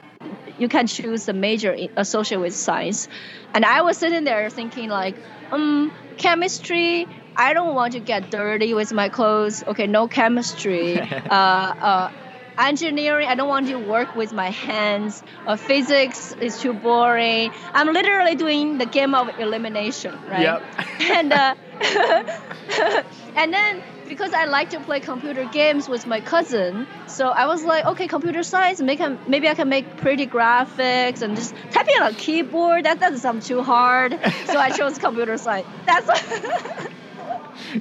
you 0.58 0.68
can 0.68 0.86
choose 0.86 1.26
the 1.26 1.32
major 1.34 1.76
associated 1.96 2.40
with 2.40 2.54
science. 2.54 3.08
And 3.54 3.64
I 3.64 3.82
was 3.82 3.98
sitting 3.98 4.24
there 4.24 4.48
thinking 4.50 4.88
like, 4.88 5.20
um, 5.50 5.92
chemistry. 6.16 7.08
I 7.36 7.52
don't 7.52 7.74
want 7.74 7.92
to 7.94 8.00
get 8.00 8.30
dirty 8.30 8.74
with 8.74 8.92
my 8.92 9.08
clothes. 9.08 9.62
Okay, 9.66 9.86
no 9.86 10.08
chemistry. 10.08 11.00
uh, 11.30 11.74
uh, 11.80 12.10
engineering. 12.58 13.28
I 13.28 13.34
don't 13.34 13.48
want 13.48 13.68
to 13.68 13.76
work 13.76 14.14
with 14.14 14.32
my 14.32 14.50
hands. 14.50 15.22
Uh, 15.46 15.56
physics 15.56 16.34
is 16.40 16.60
too 16.60 16.72
boring. 16.72 17.50
I'm 17.72 17.92
literally 17.92 18.34
doing 18.34 18.78
the 18.78 18.86
game 18.86 19.14
of 19.14 19.28
elimination, 19.38 20.18
right? 20.28 20.42
Yep. 20.42 20.62
and 21.00 21.32
uh, 21.32 21.54
and 23.36 23.52
then 23.52 23.82
because 24.08 24.32
I 24.32 24.44
like 24.44 24.70
to 24.70 24.80
play 24.80 25.00
computer 25.00 25.44
games 25.44 25.88
with 25.88 26.06
my 26.06 26.20
cousin, 26.20 26.86
so 27.06 27.28
I 27.28 27.46
was 27.46 27.64
like, 27.64 27.84
okay, 27.84 28.06
computer 28.06 28.42
science, 28.42 28.80
make 28.80 29.00
a, 29.00 29.18
maybe 29.26 29.48
I 29.48 29.54
can 29.54 29.68
make 29.68 29.96
pretty 29.96 30.26
graphics 30.26 31.22
and 31.22 31.36
just 31.36 31.54
typing 31.70 31.94
on 32.00 32.12
a 32.12 32.14
keyboard. 32.14 32.84
That 32.84 33.00
doesn't 33.00 33.20
sound 33.20 33.42
too 33.42 33.62
hard, 33.62 34.12
so 34.46 34.58
I 34.58 34.70
chose 34.70 34.98
computer 34.98 35.36
science. 35.38 35.66
That's 35.86 36.08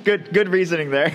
good, 0.03 0.33
good 0.33 0.49
reasoning 0.49 0.89
there. 0.89 1.13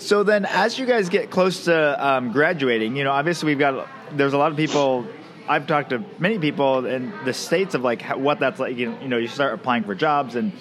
So 0.00 0.22
then, 0.22 0.46
as 0.46 0.78
you 0.78 0.86
guys 0.86 1.08
get 1.08 1.30
close 1.30 1.64
to 1.64 2.06
um, 2.06 2.32
graduating, 2.32 2.96
you 2.96 3.04
know, 3.04 3.12
obviously 3.12 3.48
we've 3.48 3.58
got 3.58 3.86
there's 4.12 4.32
a 4.32 4.38
lot 4.38 4.50
of 4.50 4.56
people. 4.56 5.06
I've 5.48 5.66
talked 5.66 5.90
to 5.90 6.04
many 6.18 6.38
people 6.38 6.86
in 6.86 7.12
the 7.24 7.34
states 7.34 7.74
of 7.74 7.82
like 7.82 8.02
what 8.02 8.40
that's 8.40 8.58
like. 8.58 8.76
You 8.76 8.92
know, 8.92 9.18
you 9.18 9.28
start 9.28 9.52
applying 9.52 9.84
for 9.84 9.94
jobs, 9.94 10.36
and 10.36 10.52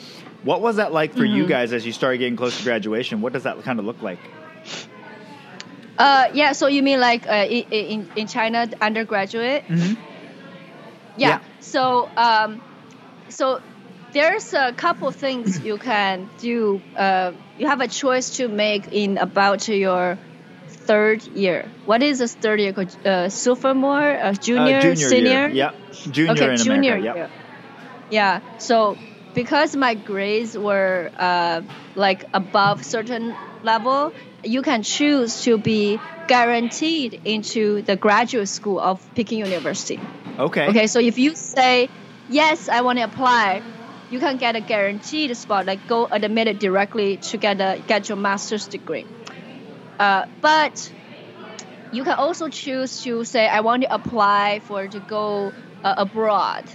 what 0.44 0.62
was 0.62 0.76
that 0.76 0.92
like 0.92 1.14
for 1.16 1.26
you 1.26 1.48
guys 1.48 1.74
as 1.74 1.86
you 1.86 1.94
started 1.94 2.18
getting 2.18 2.36
close 2.36 2.58
to 2.58 2.64
graduation? 2.64 3.22
What 3.22 3.34
does 3.34 3.44
that 3.44 3.62
kind 3.64 3.80
of 3.80 3.86
look 3.86 4.02
like? 4.02 4.20
uh, 5.98 6.30
yeah. 6.34 6.52
So 6.52 6.68
you 6.68 6.84
mean 6.84 7.00
like 7.00 7.28
uh, 7.28 7.46
in 7.50 8.10
in 8.16 8.28
China 8.28 8.68
undergraduate? 8.82 9.66
Mm-hmm. 9.68 10.02
Yeah. 11.18 11.28
Yeah. 11.28 11.40
So 11.62 12.10
um, 12.18 12.62
so 13.30 13.62
there's 14.14 14.54
a 14.54 14.74
couple 14.74 15.12
things 15.12 15.60
you 15.60 15.78
can 15.78 16.30
do. 16.38 16.82
Uh, 16.96 17.34
you 17.56 17.68
have 17.68 17.82
a 17.82 17.88
choice 17.88 18.32
to 18.38 18.48
make 18.48 18.88
in 18.92 19.18
about 19.18 19.68
your 19.68 20.20
third 20.88 21.26
year. 21.26 21.74
What 21.86 22.02
is 22.04 22.22
a 22.22 22.28
third 22.28 22.60
year? 22.60 22.74
called? 22.74 22.96
Uh, 23.06 23.30
sophomore, 23.30 24.18
uh, 24.20 24.34
junior, 24.34 24.78
Uh, 24.78 24.82
junior 24.82 24.96
senior. 25.10 25.30
year. 25.30 25.50
Yep. 25.50 25.76
Junior 26.12 26.32
okay, 26.32 26.52
in 26.54 26.58
junior 26.58 26.96
America. 26.98 27.18
Year. 27.18 27.30
Yeah. 28.10 28.40
So 28.58 29.00
because 29.34 29.76
my 29.76 29.96
grades 29.96 30.58
were 30.58 31.12
uh, 31.18 31.62
like 31.96 32.26
above 32.34 32.84
certain 32.84 33.38
level, 33.62 34.14
you 34.44 34.62
can 34.62 34.84
choose 34.84 35.42
to 35.44 35.58
be 35.58 36.02
guaranteed 36.28 37.20
into 37.26 37.82
the 37.84 37.96
graduate 37.96 38.50
school 38.50 38.80
of 38.80 39.02
Peking 39.16 39.40
University. 39.40 40.02
Okay. 40.38 40.68
Okay, 40.68 40.88
so 40.88 41.00
if 41.00 41.18
you 41.18 41.36
say 41.36 41.90
yes, 42.28 42.70
I 42.70 42.82
want 42.82 43.00
to 43.00 43.04
apply, 43.04 43.62
you 44.10 44.20
can 44.20 44.38
get 44.38 44.56
a 44.56 44.62
guaranteed 44.62 45.36
spot, 45.38 45.66
like 45.66 45.88
go 45.88 46.08
admitted 46.12 46.60
directly 46.60 47.18
to 47.18 47.38
get 47.38 47.62
a 47.62 47.82
get 47.86 48.10
your 48.10 48.18
master's 48.18 48.68
degree. 48.68 49.08
Uh, 50.00 50.26
but 50.42 50.94
you 51.92 52.04
can 52.04 52.14
also 52.14 52.50
choose 52.50 53.02
to 53.02 53.24
say 53.24 53.48
I 53.48 53.62
want 53.62 53.84
to 53.84 53.94
apply 53.94 54.62
for 54.66 54.88
to 54.88 55.00
go 55.00 55.56
uh, 55.84 55.96
abroad. 55.98 56.66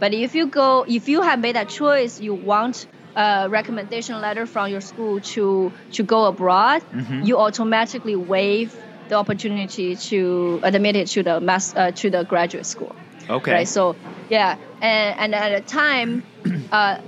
But 0.00 0.14
if 0.14 0.34
you 0.34 0.48
go, 0.48 0.84
if 0.88 1.08
you 1.08 1.22
have 1.22 1.40
made 1.40 1.56
that 1.56 1.68
choice, 1.68 2.18
you 2.20 2.34
want 2.34 2.86
a 3.16 3.48
recommendation 3.50 4.20
letter 4.20 4.46
from 4.46 4.70
your 4.70 4.80
school 4.80 5.20
to 5.34 5.72
to 5.92 6.02
go 6.02 6.26
abroad, 6.26 6.82
Mhm. 6.92 7.24
you 7.26 7.38
automatically 7.38 8.16
waive 8.16 8.74
the 9.08 9.16
opportunity 9.16 9.96
to 9.96 10.60
admit 10.62 10.96
it 10.96 11.08
to 11.10 11.22
the 11.22 11.40
mass 11.40 11.74
uh, 11.76 11.92
to 11.92 12.10
the 12.10 12.24
graduate 12.24 12.66
school. 12.66 12.96
Okay. 13.28 13.52
Right. 13.52 13.68
So 13.68 13.96
yeah, 14.28 14.56
and 14.80 15.18
and 15.18 15.34
at 15.34 15.64
the 15.64 15.70
time, 15.70 16.24
uh, 16.72 16.98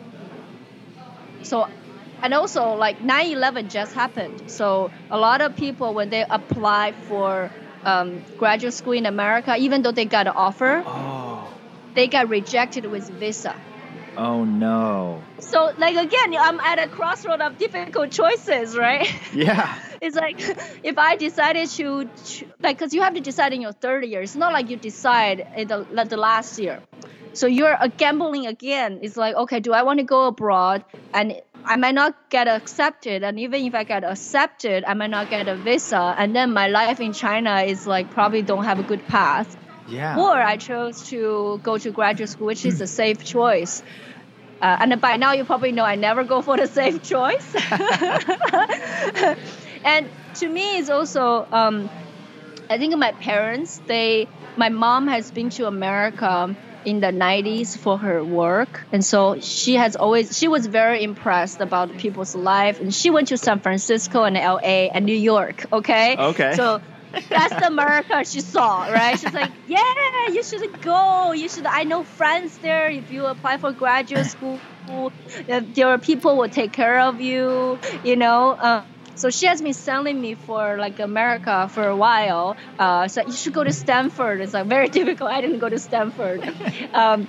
so 1.42 1.68
and 2.22 2.34
also 2.34 2.74
like 2.74 2.98
9/11 3.00 3.70
just 3.70 3.94
happened. 3.94 4.50
So 4.50 4.90
a 5.10 5.18
lot 5.18 5.40
of 5.40 5.56
people 5.56 5.94
when 5.94 6.10
they 6.10 6.24
apply 6.28 6.92
for 6.92 7.50
um, 7.84 8.22
graduate 8.38 8.74
school 8.74 8.94
in 8.94 9.06
America, 9.06 9.56
even 9.56 9.82
though 9.82 9.92
they 9.92 10.06
got 10.06 10.26
an 10.26 10.32
offer, 10.34 10.82
oh. 10.86 11.48
they 11.94 12.08
got 12.08 12.28
rejected 12.28 12.86
with 12.86 13.08
visa. 13.10 13.54
Oh 14.16 14.44
no. 14.44 15.20
So 15.40 15.72
like 15.76 15.96
again, 15.96 16.34
I'm 16.38 16.60
at 16.60 16.78
a 16.78 16.88
crossroad 16.88 17.40
of 17.40 17.58
difficult 17.58 18.10
choices, 18.12 18.76
right? 18.76 19.08
Yeah. 19.34 19.76
it's 20.00 20.16
like 20.16 20.40
if 20.84 20.96
I 20.98 21.16
decided 21.16 21.68
to, 21.70 22.10
like, 22.62 22.78
because 22.78 22.94
you 22.94 23.02
have 23.02 23.14
to 23.14 23.20
decide 23.20 23.52
in 23.52 23.60
your 23.60 23.72
third 23.72 24.04
year. 24.04 24.22
It's 24.22 24.36
not 24.36 24.52
like 24.52 24.70
you 24.70 24.76
decide 24.76 25.44
in 25.56 25.68
the, 25.68 25.86
like 25.90 26.08
the 26.08 26.16
last 26.16 26.58
year. 26.58 26.82
So 27.32 27.46
you're 27.48 27.76
gambling 27.96 28.46
again. 28.46 29.00
It's 29.02 29.16
like, 29.16 29.34
okay, 29.34 29.58
do 29.60 29.72
I 29.72 29.82
want 29.82 29.98
to 29.98 30.04
go 30.04 30.26
abroad? 30.28 30.84
And 31.12 31.34
I 31.64 31.76
might 31.76 31.94
not 31.94 32.14
get 32.30 32.46
accepted. 32.46 33.24
And 33.24 33.40
even 33.40 33.64
if 33.64 33.74
I 33.74 33.84
get 33.84 34.04
accepted, 34.04 34.84
I 34.84 34.94
might 34.94 35.10
not 35.10 35.28
get 35.30 35.48
a 35.48 35.56
visa. 35.56 36.14
And 36.16 36.34
then 36.36 36.52
my 36.52 36.68
life 36.68 37.00
in 37.00 37.12
China 37.12 37.62
is 37.62 37.86
like 37.86 38.10
probably 38.10 38.42
don't 38.42 38.64
have 38.64 38.78
a 38.78 38.84
good 38.84 39.06
path. 39.08 39.56
Yeah. 39.88 40.18
Or 40.18 40.40
I 40.40 40.56
chose 40.56 41.08
to 41.08 41.60
go 41.62 41.78
to 41.78 41.90
graduate 41.90 42.30
school, 42.30 42.46
which 42.46 42.64
is 42.64 42.80
a 42.80 42.86
safe 42.86 43.24
choice. 43.24 43.82
Uh, 44.62 44.76
and 44.80 45.00
by 45.00 45.16
now 45.16 45.32
you 45.32 45.44
probably 45.44 45.72
know 45.72 45.84
I 45.84 45.96
never 45.96 46.24
go 46.24 46.40
for 46.40 46.56
the 46.56 46.66
safe 46.66 47.02
choice. 47.02 47.54
and 49.84 50.08
to 50.36 50.48
me, 50.48 50.78
it's 50.78 50.88
also 50.88 51.46
um, 51.52 51.90
I 52.70 52.78
think 52.78 52.96
my 52.96 53.12
parents 53.12 53.80
they 53.86 54.26
my 54.56 54.68
mom 54.68 55.08
has 55.08 55.30
been 55.30 55.50
to 55.50 55.66
America 55.66 56.56
in 56.84 57.00
the 57.00 57.08
90s 57.08 57.78
for 57.78 57.96
her 57.96 58.22
work 58.22 58.86
and 58.92 59.04
so 59.04 59.40
she 59.40 59.74
has 59.74 59.96
always 59.96 60.36
she 60.36 60.48
was 60.48 60.66
very 60.66 61.02
impressed 61.02 61.60
about 61.60 61.96
people's 61.96 62.34
life 62.34 62.78
and 62.78 62.94
she 62.94 63.08
went 63.08 63.28
to 63.28 63.38
San 63.38 63.60
Francisco 63.60 64.24
and 64.24 64.36
LA 64.36 64.90
and 64.92 65.06
New 65.06 65.16
York 65.16 65.66
okay 65.72 66.14
Okay. 66.16 66.52
so 66.54 66.80
that's 67.32 67.54
the 67.56 67.66
America 67.66 68.24
she 68.24 68.40
saw, 68.40 68.84
right? 68.86 69.18
She's 69.18 69.32
like, 69.34 69.52
yeah, 69.66 69.80
you 70.28 70.42
should 70.44 70.80
go. 70.80 71.32
You 71.32 71.48
should. 71.48 71.66
I 71.66 71.84
know 71.84 72.04
friends 72.04 72.58
there. 72.58 72.90
If 72.90 73.10
you 73.10 73.26
apply 73.26 73.58
for 73.58 73.72
graduate 73.72 74.26
school, 74.26 74.62
there 75.36 75.88
are 75.88 75.98
people 75.98 76.36
will 76.38 76.48
take 76.48 76.72
care 76.72 77.00
of 77.00 77.20
you. 77.20 77.80
You 78.02 78.16
know. 78.16 78.52
Uh, 78.52 78.84
so 79.16 79.30
she 79.30 79.46
has 79.46 79.62
been 79.62 79.74
selling 79.74 80.20
me 80.20 80.34
for 80.34 80.78
like 80.78 80.98
America 80.98 81.68
for 81.68 81.86
a 81.88 81.96
while. 81.96 82.56
Uh, 82.78 83.06
so 83.08 83.22
you 83.26 83.32
should 83.36 83.52
go 83.52 83.62
to 83.62 83.72
Stanford. 83.72 84.40
It's 84.40 84.52
like 84.52 84.66
very 84.66 84.88
difficult. 84.98 85.30
I 85.30 85.40
didn't 85.40 85.58
go 85.58 85.68
to 85.68 85.78
Stanford. 85.78 86.44
Um, 86.92 87.28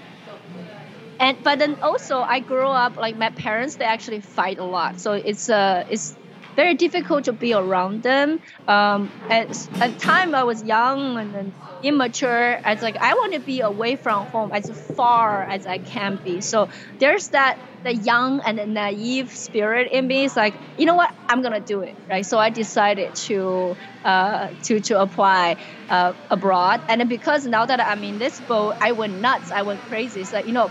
and 1.19 1.37
but 1.43 1.59
then 1.59 1.77
also 1.81 2.21
I 2.21 2.39
grew 2.41 2.67
up 2.69 2.97
like 2.97 3.15
my 3.15 3.29
parents 3.29 3.77
they 3.77 3.85
actually 3.85 4.21
fight 4.21 4.57
a 4.59 4.65
lot. 4.65 4.99
So 4.99 5.13
it's 5.13 5.49
uh 5.49 5.83
it's 5.87 6.17
very 6.55 6.75
difficult 6.75 7.25
to 7.25 7.33
be 7.33 7.53
around 7.53 8.03
them. 8.03 8.39
Um, 8.67 9.13
at 9.29 9.49
at 9.79 9.91
the 9.91 9.97
time 9.97 10.35
I 10.35 10.43
was 10.43 10.63
young 10.63 11.17
and 11.17 11.33
then 11.33 11.53
immature. 11.81 12.59
It's 12.65 12.81
like 12.81 12.97
I 12.99 13.13
want 13.13 13.33
to 13.33 13.39
be 13.41 13.61
away 13.61 13.95
from 13.95 14.27
home 14.27 14.51
as 14.53 14.69
far 14.95 15.43
as 15.43 15.65
I 15.65 15.79
can 15.79 16.19
be. 16.23 16.41
So 16.41 16.69
there's 16.99 17.29
that 17.29 17.59
the 17.83 17.95
young 17.95 18.41
and 18.45 18.57
the 18.57 18.65
naive 18.65 19.29
spirit 19.31 19.89
in 19.91 20.07
me. 20.07 20.25
It's 20.25 20.35
like 20.35 20.59
you 20.77 20.85
know 20.85 20.95
what 20.95 21.11
I'm 21.29 21.41
gonna 21.41 21.61
do 21.61 21.81
it 21.81 21.97
right. 22.09 22.25
So 22.25 22.39
I 22.39 22.49
decided 22.49 23.15
to 23.27 23.75
uh, 24.03 24.49
to 24.63 24.79
to 24.81 25.01
apply 25.01 25.57
uh, 25.89 26.13
abroad. 26.29 26.83
And 26.87 27.01
then 27.01 27.07
because 27.07 27.45
now 27.45 27.65
that 27.65 27.79
I'm 27.79 28.03
in 28.03 28.17
this 28.17 28.39
boat, 28.41 28.75
I 28.81 28.93
went 28.93 29.15
nuts. 29.19 29.51
I 29.51 29.63
went 29.63 29.83
crazy. 29.83 30.21
It's 30.21 30.33
like 30.33 30.45
you 30.47 30.53
know 30.53 30.69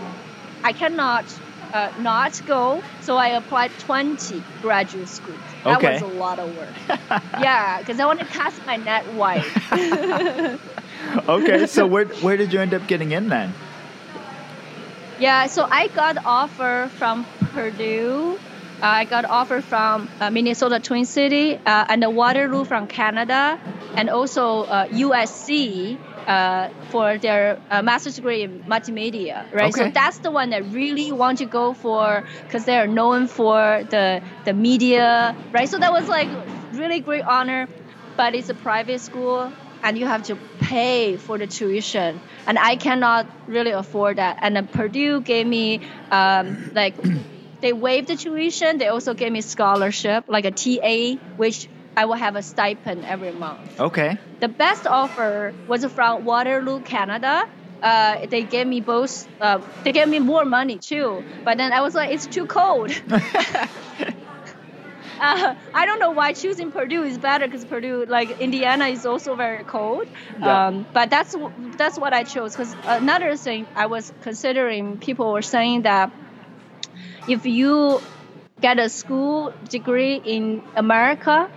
I 0.63 0.73
cannot 0.73 1.31
uh, 1.75 1.91
not 1.99 2.41
go. 2.47 2.81
So 3.01 3.17
I 3.17 3.29
applied 3.29 3.71
20 3.79 4.41
graduate 4.61 5.09
schools. 5.09 5.37
That 5.65 5.77
Okay. 5.77 5.93
was 5.93 6.01
a 6.01 6.05
lot 6.07 6.39
of 6.39 6.55
work. 6.55 6.73
yeah, 7.39 7.79
because 7.79 7.99
I 7.99 8.05
want 8.05 8.19
to 8.19 8.25
cast 8.25 8.65
my 8.65 8.77
net 8.77 9.05
wide. 9.13 9.51
okay, 11.29 11.65
so 11.67 11.85
where 11.85 12.05
where 12.25 12.37
did 12.37 12.53
you 12.53 12.61
end 12.61 12.73
up 12.73 12.87
getting 12.87 13.11
in 13.11 13.27
then? 13.29 13.53
yeah, 15.19 15.47
so 15.47 15.67
I 15.69 15.87
got 15.87 16.17
offer 16.25 16.89
from 16.97 17.25
Purdue. 17.53 18.39
Uh, 18.85 19.01
I 19.01 19.05
got 19.05 19.25
offer 19.25 19.61
from 19.61 20.07
uh, 20.19 20.29
Minnesota 20.29 20.79
Twin 20.79 21.05
City 21.05 21.55
uh, 21.55 21.85
and 21.89 22.03
the 22.03 22.09
Waterloo 22.11 22.65
from 22.65 22.85
Canada, 22.85 23.59
and 23.95 24.11
also 24.11 24.61
uh, 24.61 24.85
USC 24.89 25.97
uh, 26.27 26.69
for 26.91 27.17
their 27.17 27.59
uh, 27.71 27.81
master's 27.81 28.17
degree 28.17 28.43
in 28.43 28.59
multimedia. 28.65 29.51
Right, 29.51 29.73
so 29.73 29.89
that's 29.89 30.19
the 30.19 30.29
one 30.29 30.51
that 30.51 30.71
really 30.71 31.11
want 31.11 31.39
to 31.39 31.45
go 31.45 31.73
for 31.73 32.23
because 32.43 32.65
they 32.65 32.77
are 32.77 32.85
known 32.85 33.25
for 33.25 33.83
the 33.89 34.21
the 34.43 34.53
media. 34.53 35.35
Right, 35.51 35.67
so 35.67 35.79
that 35.79 35.91
was 35.91 36.07
like 36.07 36.29
really 36.73 36.99
great 36.99 37.23
honor, 37.23 37.67
but 38.15 38.35
it's 38.35 38.49
a 38.49 38.53
private 38.53 39.01
school 39.01 39.51
and 39.81 39.97
you 39.97 40.05
have 40.05 40.21
to 40.29 40.37
pay 40.59 41.17
for 41.17 41.37
the 41.37 41.45
tuition 41.45 42.19
and 42.47 42.57
i 42.57 42.75
cannot 42.75 43.27
really 43.45 43.69
afford 43.69 44.17
that 44.17 44.39
and 44.41 44.55
then 44.55 44.65
purdue 44.65 45.21
gave 45.21 45.45
me 45.45 45.79
um, 46.09 46.71
like 46.73 46.95
they 47.65 47.73
waived 47.73 48.07
the 48.07 48.15
tuition 48.15 48.77
they 48.77 48.87
also 48.87 49.13
gave 49.15 49.31
me 49.31 49.41
scholarship 49.41 50.25
like 50.27 50.45
a 50.45 50.51
ta 50.51 51.17
which 51.35 51.67
i 51.97 52.05
will 52.05 52.13
have 52.25 52.35
a 52.35 52.43
stipend 52.43 53.03
every 53.05 53.31
month 53.31 53.79
Okay. 53.79 54.17
the 54.39 54.47
best 54.47 54.85
offer 54.87 55.55
was 55.67 55.83
from 55.85 56.23
waterloo 56.25 56.81
canada 56.81 57.41
uh, 57.81 58.25
they 58.31 58.45
gave 58.45 58.65
me 58.67 58.79
both 58.81 59.27
uh, 59.41 59.59
they 59.83 59.91
gave 59.91 60.07
me 60.07 60.19
more 60.19 60.45
money 60.45 60.77
too 60.79 61.23
but 61.43 61.57
then 61.57 61.73
i 61.73 61.81
was 61.81 61.93
like 61.95 62.11
it's 62.11 62.27
too 62.27 62.45
cold 62.45 62.91
uh, 65.19 65.55
I 65.73 65.85
don't 65.85 65.99
know 65.99 66.11
why 66.11 66.33
choosing 66.33 66.71
Purdue 66.71 67.03
is 67.03 67.19
better 67.19 67.45
because 67.45 67.65
Purdue, 67.65 68.05
like 68.07 68.31
Indiana, 68.31 68.87
is 68.87 69.05
also 69.05 69.35
very 69.35 69.65
cold. 69.65 70.03
Yeah. 70.37 70.67
Um, 70.67 70.87
but 70.93 71.09
that's 71.09 71.35
that's 71.77 71.97
what 71.97 72.13
I 72.13 72.23
chose. 72.23 72.55
Because 72.55 72.75
another 72.85 73.35
thing 73.37 73.67
I 73.75 73.87
was 73.87 74.11
considering, 74.21 74.99
people 74.99 75.31
were 75.31 75.41
saying 75.41 75.83
that 75.83 76.11
if 77.27 77.45
you 77.45 78.01
get 78.61 78.79
a 78.79 78.89
school 78.89 79.53
degree 79.69 80.15
in 80.23 80.61
America, 80.75 81.49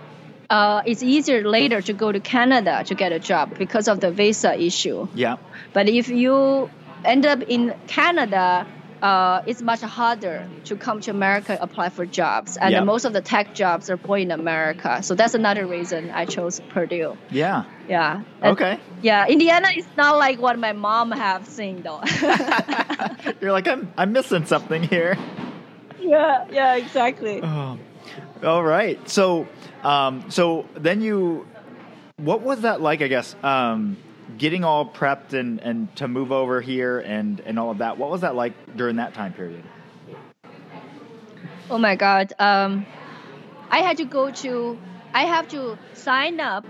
uh, 0.49 0.81
it's 0.85 1.03
easier 1.03 1.47
later 1.47 1.81
to 1.81 1.93
go 1.93 2.11
to 2.11 2.19
Canada 2.19 2.83
to 2.85 2.95
get 2.95 3.11
a 3.11 3.19
job 3.19 3.57
because 3.57 3.87
of 3.87 3.99
the 3.99 4.11
visa 4.11 4.59
issue. 4.59 5.07
yeah. 5.13 5.37
But 5.73 5.87
if 5.87 6.09
you 6.09 6.69
end 7.05 7.25
up 7.25 7.41
in 7.43 7.73
Canada, 7.87 8.65
uh, 9.01 9.43
it's 9.45 9.61
much 9.61 9.79
harder 9.81 10.49
to 10.65 10.75
come 10.75 10.99
to 11.01 11.11
America 11.11 11.53
and 11.53 11.61
apply 11.61 11.89
for 11.89 12.05
jobs, 12.05 12.57
and 12.57 12.71
Yeah. 12.73 12.81
most 12.83 13.05
of 13.05 13.13
the 13.13 13.21
tech 13.21 13.53
jobs 13.53 13.89
are 13.89 13.95
born 13.95 14.21
in 14.21 14.31
America. 14.31 15.01
So 15.03 15.15
that's 15.15 15.35
another 15.35 15.65
reason 15.67 16.09
I 16.11 16.25
chose 16.25 16.59
Purdue. 16.69 17.15
Yeah. 17.29 17.63
Yeah. 17.87 18.23
And- 18.41 18.51
Okay. 18.53 18.79
Yeah, 19.01 19.25
Indiana 19.27 19.69
is 19.77 19.85
not 19.95 20.17
like 20.17 20.41
what 20.41 20.59
my 20.59 20.73
mom 20.73 21.11
have 21.11 21.45
seen 21.47 21.83
though. 21.83 22.01
You're 23.39 23.53
like 23.53 23.67
I'm 23.67 23.93
I'm 23.97 24.11
missing 24.11 24.45
something 24.45 24.83
here. 24.83 25.15
Yeah, 26.09 26.45
yeah, 26.51 26.75
exactly. 26.75 27.41
Oh. 27.43 27.77
All 28.43 28.63
right. 28.63 28.97
So, 29.09 29.47
um, 29.83 30.31
so 30.31 30.65
then 30.75 31.01
you, 31.01 31.47
what 32.17 32.41
was 32.41 32.61
that 32.61 32.81
like? 32.81 33.01
I 33.01 33.07
guess 33.07 33.35
um, 33.43 33.97
getting 34.37 34.63
all 34.63 34.85
prepped 34.85 35.33
and, 35.33 35.59
and 35.59 35.95
to 35.97 36.07
move 36.07 36.31
over 36.31 36.61
here 36.61 36.99
and 36.99 37.39
and 37.41 37.59
all 37.59 37.71
of 37.71 37.79
that. 37.79 37.97
What 37.97 38.09
was 38.09 38.21
that 38.21 38.35
like 38.35 38.53
during 38.75 38.97
that 38.97 39.13
time 39.13 39.33
period? 39.33 39.63
Oh 41.69 41.77
my 41.77 41.95
God. 41.95 42.33
Um, 42.39 42.85
I 43.69 43.79
had 43.79 43.97
to 43.97 44.05
go 44.05 44.31
to, 44.31 44.79
I 45.13 45.25
have 45.25 45.47
to 45.49 45.77
sign 45.93 46.39
up 46.39 46.65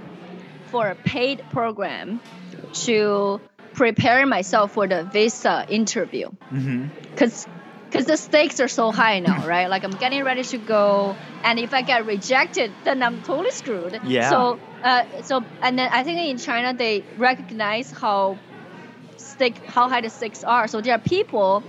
for 0.71 0.89
a 0.89 0.95
paid 0.95 1.43
program 1.51 2.19
to 2.73 3.39
prepare 3.73 4.25
myself 4.25 4.73
for 4.73 4.87
the 4.87 5.05
visa 5.05 5.65
interview. 5.69 6.29
Mm-hmm. 6.51 6.87
Because 7.99 8.07
the 8.07 8.17
stakes 8.17 8.59
are 8.61 8.67
so 8.69 8.91
high 8.91 9.19
now, 9.19 9.45
right? 9.45 9.69
Like 9.69 9.83
I'm 9.83 9.91
getting 9.91 10.23
ready 10.23 10.43
to 10.43 10.57
go, 10.57 11.17
and 11.43 11.59
if 11.59 11.73
I 11.73 11.81
get 11.81 12.05
rejected, 12.05 12.75
then 12.85 13.03
I'm 13.03 13.21
totally 13.21 13.51
screwed. 13.51 13.99
Yeah. 14.03 14.29
So, 14.29 14.61
uh, 14.83 15.03
so 15.23 15.41
and 15.61 15.77
then 15.77 15.89
I 15.91 16.03
think 16.03 16.29
in 16.29 16.37
China 16.37 16.73
they 16.73 17.07
recognize 17.17 17.91
how 17.91 18.41
stake 19.17 19.61
how 19.67 19.89
high 19.89 20.01
the 20.01 20.09
stakes 20.09 20.43
are. 20.43 20.67
So 20.67 20.81
there 20.81 20.95
are 20.95 20.99
people 21.01 21.67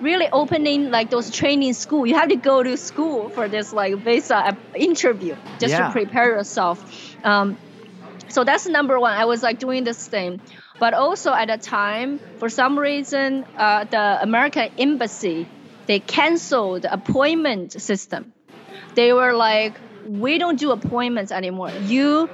really 0.00 0.28
opening 0.32 0.90
like 0.90 1.10
those 1.10 1.30
training 1.30 1.74
school. 1.74 2.06
You 2.06 2.14
have 2.16 2.28
to 2.30 2.36
go 2.36 2.62
to 2.62 2.76
school 2.76 3.30
for 3.30 3.48
this 3.48 3.72
like 3.72 3.94
visa 4.02 4.58
interview 4.76 5.36
just 5.60 5.72
Yeah. 5.72 5.78
to 5.78 5.84
prepare 5.92 6.36
yourself. 6.36 6.82
Um, 7.24 7.58
so 8.28 8.44
that's 8.44 8.66
number 8.66 8.98
one. 8.98 9.12
I 9.12 9.24
was 9.26 9.42
like 9.42 9.58
doing 9.58 9.84
this 9.84 10.08
thing, 10.08 10.40
but 10.80 10.94
also 10.94 11.32
at 11.32 11.48
the 11.48 11.58
time, 11.58 12.20
for 12.38 12.48
some 12.48 12.78
reason, 12.78 13.44
uh, 13.56 13.84
the 13.90 14.22
American 14.22 14.70
embassy 14.78 15.50
they 15.86 16.00
canceled 16.00 16.82
the 16.82 16.92
appointment 16.92 17.72
system. 17.80 18.32
They 18.94 19.12
were 19.12 19.34
like, 19.34 19.78
we 20.06 20.38
don't 20.38 20.58
do 20.58 20.70
appointments 20.70 21.32
anymore. 21.32 21.70
You 21.82 22.30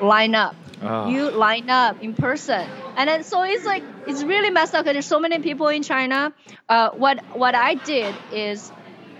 line 0.00 0.34
up. 0.34 0.56
Oh. 0.80 1.08
You 1.08 1.30
line 1.30 1.70
up 1.70 2.02
in 2.02 2.14
person, 2.14 2.66
and 2.96 3.08
then 3.08 3.22
so 3.22 3.42
it's 3.44 3.64
like 3.64 3.84
it's 4.04 4.24
really 4.24 4.50
messed 4.50 4.74
up 4.74 4.84
because 4.84 4.94
there's 4.94 5.06
so 5.06 5.20
many 5.20 5.38
people 5.38 5.68
in 5.68 5.84
China. 5.84 6.34
Uh, 6.68 6.90
what 6.90 7.22
what 7.30 7.54
I 7.54 7.74
did 7.74 8.14
is 8.32 8.72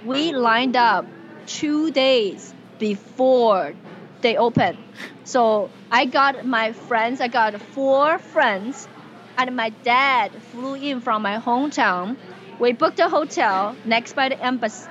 we 0.03 0.33
lined 0.33 0.77
up 0.77 1.07
two 1.47 1.93
days 1.93 2.53
before 2.79 3.75
they 4.23 4.37
open. 4.37 4.79
So 5.23 5.71
I 5.91 6.07
got 6.07 6.45
my 6.45 6.73
friends, 6.73 7.21
I 7.21 7.29
got 7.29 7.61
four 7.61 8.19
friends, 8.19 8.89
and 9.37 9.55
my 9.55 9.71
dad 9.71 10.43
flew 10.51 10.75
in 10.75 11.01
from 11.01 11.23
my 11.23 11.39
hometown. 11.39 12.17
We 12.59 12.73
booked 12.73 13.01
a 13.01 13.09
hotel 13.09 13.77
next 13.85 14.15
by 14.15 14.29
the 14.29 14.43
embassy, 14.45 14.89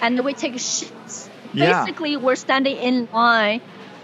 and 0.00 0.20
we 0.24 0.34
take 0.34 0.58
shifts. 0.58 1.28
Yeah. 1.52 1.84
Basically, 1.84 2.16
we're 2.16 2.36
standing 2.36 2.76
in 2.76 3.08
line 3.12 3.60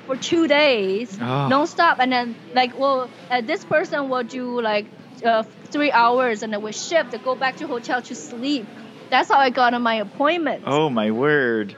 for 0.07 0.17
two 0.17 0.49
days, 0.49 1.17
Oh. 1.21 1.49
non-stop, 1.49 1.99
and 2.01 2.13
then 2.13 2.37
like, 2.55 2.79
well, 2.79 3.09
uh, 3.31 3.41
this 3.41 3.65
person 3.65 4.09
will 4.09 4.25
do 4.25 4.61
like 4.61 4.87
uh, 5.25 5.45
three 5.71 5.93
hours, 5.93 6.43
and 6.43 6.53
then 6.53 6.63
we 6.63 6.73
shift 6.73 7.13
to 7.13 7.19
go 7.19 7.35
back 7.37 7.57
to 7.57 7.67
hotel 7.67 8.03
to 8.03 8.15
sleep. 8.15 8.67
That's 9.11 9.29
how 9.31 9.39
I 9.39 9.51
got 9.51 9.75
on 9.75 9.83
my 9.83 9.97
appointment. 9.97 10.63
Oh 10.67 10.89
my 10.91 11.11
word. 11.11 11.75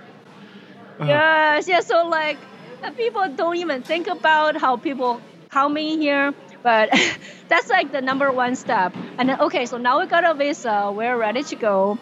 Oh. 1.01 1.07
Yes, 1.07 1.67
yeah. 1.69 1.81
So 1.81 2.09
like, 2.09 2.39
uh, 2.85 2.91
people 2.93 3.29
don't 3.35 3.57
even 3.57 3.83
think 3.83 4.07
about 4.07 4.57
how 4.61 4.77
people 4.77 5.21
coming 5.51 6.01
here, 6.01 6.33
but 6.63 6.91
that's 7.49 7.71
like 7.71 7.93
the 7.93 8.01
number 8.03 8.33
one 8.33 8.57
step. 8.57 8.95
And 9.19 9.29
then 9.29 9.37
okay, 9.41 9.67
so 9.67 9.79
now 9.79 10.01
we 10.01 10.07
got 10.07 10.25
a 10.29 10.35
visa, 10.35 10.91
we're 10.95 11.17
ready 11.19 11.43
to 11.45 11.57
go. 11.57 11.99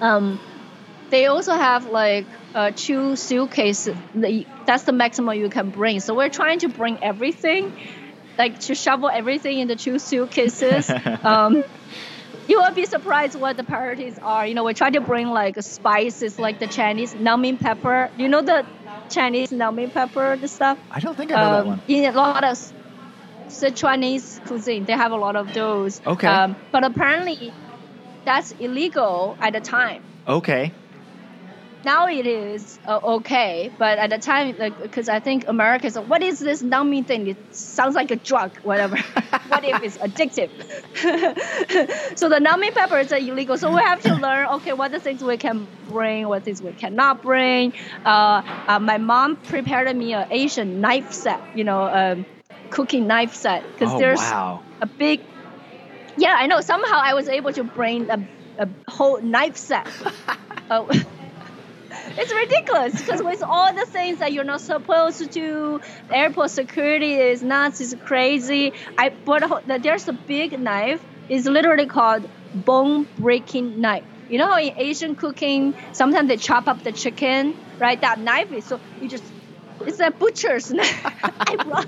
Um, 0.00 0.40
they 1.10 1.26
also 1.26 1.52
have 1.54 1.84
like 1.86 2.28
uh, 2.54 2.72
two 2.74 3.16
suitcases. 3.16 3.98
That's 4.66 4.84
the 4.84 4.92
maximum 4.92 5.34
you 5.36 5.48
can 5.50 5.70
bring. 5.70 6.00
So 6.00 6.14
we're 6.14 6.28
trying 6.30 6.60
to 6.60 6.68
bring 6.68 6.98
everything, 7.02 7.72
like 8.38 8.58
to 8.60 8.74
shovel 8.74 9.10
everything 9.12 9.58
into 9.58 9.76
two 9.76 9.98
suitcases. 9.98 10.90
um, 11.24 11.62
you 12.46 12.58
will 12.60 12.72
be 12.74 12.86
surprised 12.86 13.38
what 13.38 13.56
the 13.56 13.64
priorities 13.64 14.18
are. 14.22 14.46
You 14.46 14.54
know, 14.54 14.64
we 14.64 14.74
try 14.74 14.90
to 14.90 15.00
bring 15.00 15.28
like 15.28 15.56
spices, 15.62 16.38
like 16.38 16.58
the 16.58 16.68
Chinese 16.68 17.14
numbing 17.14 17.58
pepper. 17.58 18.10
You 18.16 18.28
know 18.28 18.42
the 18.42 18.66
Chinese 19.10 19.52
Naomi 19.52 19.88
pepper 19.88 20.32
and 20.32 20.50
stuff? 20.50 20.78
I 20.90 21.00
don't 21.00 21.16
think 21.16 21.32
I 21.32 21.36
know 21.36 21.50
that 21.50 21.60
Um, 21.60 21.66
one. 21.66 21.82
in 21.88 22.04
a 22.04 22.12
lot 22.16 22.44
of 22.44 22.58
Sichuanese 23.50 24.42
cuisine, 24.46 24.84
they 24.84 24.94
have 24.94 25.12
a 25.12 25.16
lot 25.16 25.36
of 25.36 25.52
those. 25.52 26.00
Okay. 26.06 26.28
Um, 26.28 26.56
but 26.72 26.84
apparently, 26.84 27.52
that's 28.24 28.52
illegal 28.52 29.36
at 29.40 29.52
the 29.52 29.60
time. 29.60 30.02
Okay. 30.26 30.72
Now 31.82 32.08
it 32.08 32.26
is 32.26 32.78
uh, 32.86 33.00
okay, 33.16 33.70
but 33.78 33.98
at 33.98 34.10
the 34.10 34.18
time, 34.18 34.54
like, 34.58 34.78
because 34.82 35.08
I 35.08 35.20
think 35.20 35.44
Americans, 35.48 35.96
are, 35.96 36.02
what 36.02 36.22
is 36.22 36.38
this 36.38 36.62
numbing 36.62 37.04
thing? 37.04 37.26
It 37.26 37.38
sounds 37.52 37.94
like 37.94 38.10
a 38.10 38.16
drug, 38.16 38.52
whatever. 38.62 38.96
what 39.48 39.64
if 39.64 39.82
it's 39.82 39.96
addictive? 39.96 40.50
so 42.18 42.28
the 42.28 42.38
numbing 42.38 42.72
pepper 42.76 42.98
is 42.98 43.10
uh, 43.12 43.16
illegal. 43.16 43.56
So 43.56 43.74
we 43.74 43.80
have 43.80 44.00
to 44.02 44.14
learn, 44.14 44.46
okay, 44.56 44.74
what 44.74 44.92
the 44.92 45.00
things 45.00 45.24
we 45.24 45.38
can 45.38 45.68
bring, 45.82 46.28
what 46.28 46.44
things 46.44 46.60
we 46.62 46.74
cannot 46.74 47.22
bring. 47.22 47.72
Uh, 48.04 48.42
uh, 48.68 48.78
my 48.78 48.98
mom 48.98 49.38
prepared 49.38 49.94
me 49.96 50.12
an 50.12 50.26
Asian 50.30 50.82
knife 50.82 51.10
set, 51.12 51.40
you 51.54 51.64
know, 51.64 51.84
um, 51.84 52.26
cooking 52.70 53.06
knife 53.06 53.34
set, 53.34 53.66
because 53.76 53.94
Oh 53.94 53.96
there's 53.96 54.32
wow. 54.32 54.62
a 54.82 54.88
big 54.98 55.20
yeah 56.16 56.34
i 56.38 56.46
know 56.46 56.60
somehow 56.60 57.00
i 57.02 57.14
was 57.14 57.28
able 57.28 57.52
to 57.52 57.64
bring 57.64 58.08
a, 58.10 58.18
a 58.58 58.68
whole 58.88 59.20
knife 59.22 59.56
set. 59.56 59.86
Oh, 60.72 60.88
it's 62.16 62.32
ridiculous 62.32 62.96
because 62.96 63.22
with 63.22 63.42
all 63.48 63.74
the 63.74 63.86
things 63.92 64.18
that 64.18 64.32
you're 64.32 64.44
not 64.44 64.60
supposed 64.60 65.18
to 65.18 65.26
do 65.26 65.80
airport 66.12 66.50
security 66.50 67.14
is 67.14 67.42
nuts 67.42 67.80
is 67.80 67.94
crazy. 68.00 68.72
I 68.96 69.10
bought 69.24 69.42
a 69.42 69.78
there's 69.80 70.08
a 70.08 70.12
big 70.12 70.58
knife 70.58 71.04
it's 71.28 71.46
literally 71.46 71.86
called 71.86 72.26
bone 72.52 73.06
breaking 73.16 73.80
knife. 73.80 74.04
You 74.28 74.38
know 74.38 74.48
how 74.50 74.58
in 74.60 74.72
asian 74.78 75.16
cooking 75.16 75.74
sometimes 75.92 76.28
they 76.28 76.36
chop 76.36 76.68
up 76.68 76.82
the 76.82 76.92
chicken 76.92 77.54
right? 77.80 78.00
That 78.00 78.18
knife 78.20 78.52
is 78.52 78.66
so 78.68 78.80
you 78.98 79.08
just 79.08 79.32
it's 79.80 80.00
a 80.00 80.10
butcher's 80.10 80.70
knife. 80.72 81.00
I 81.40 81.56
brought 81.56 81.86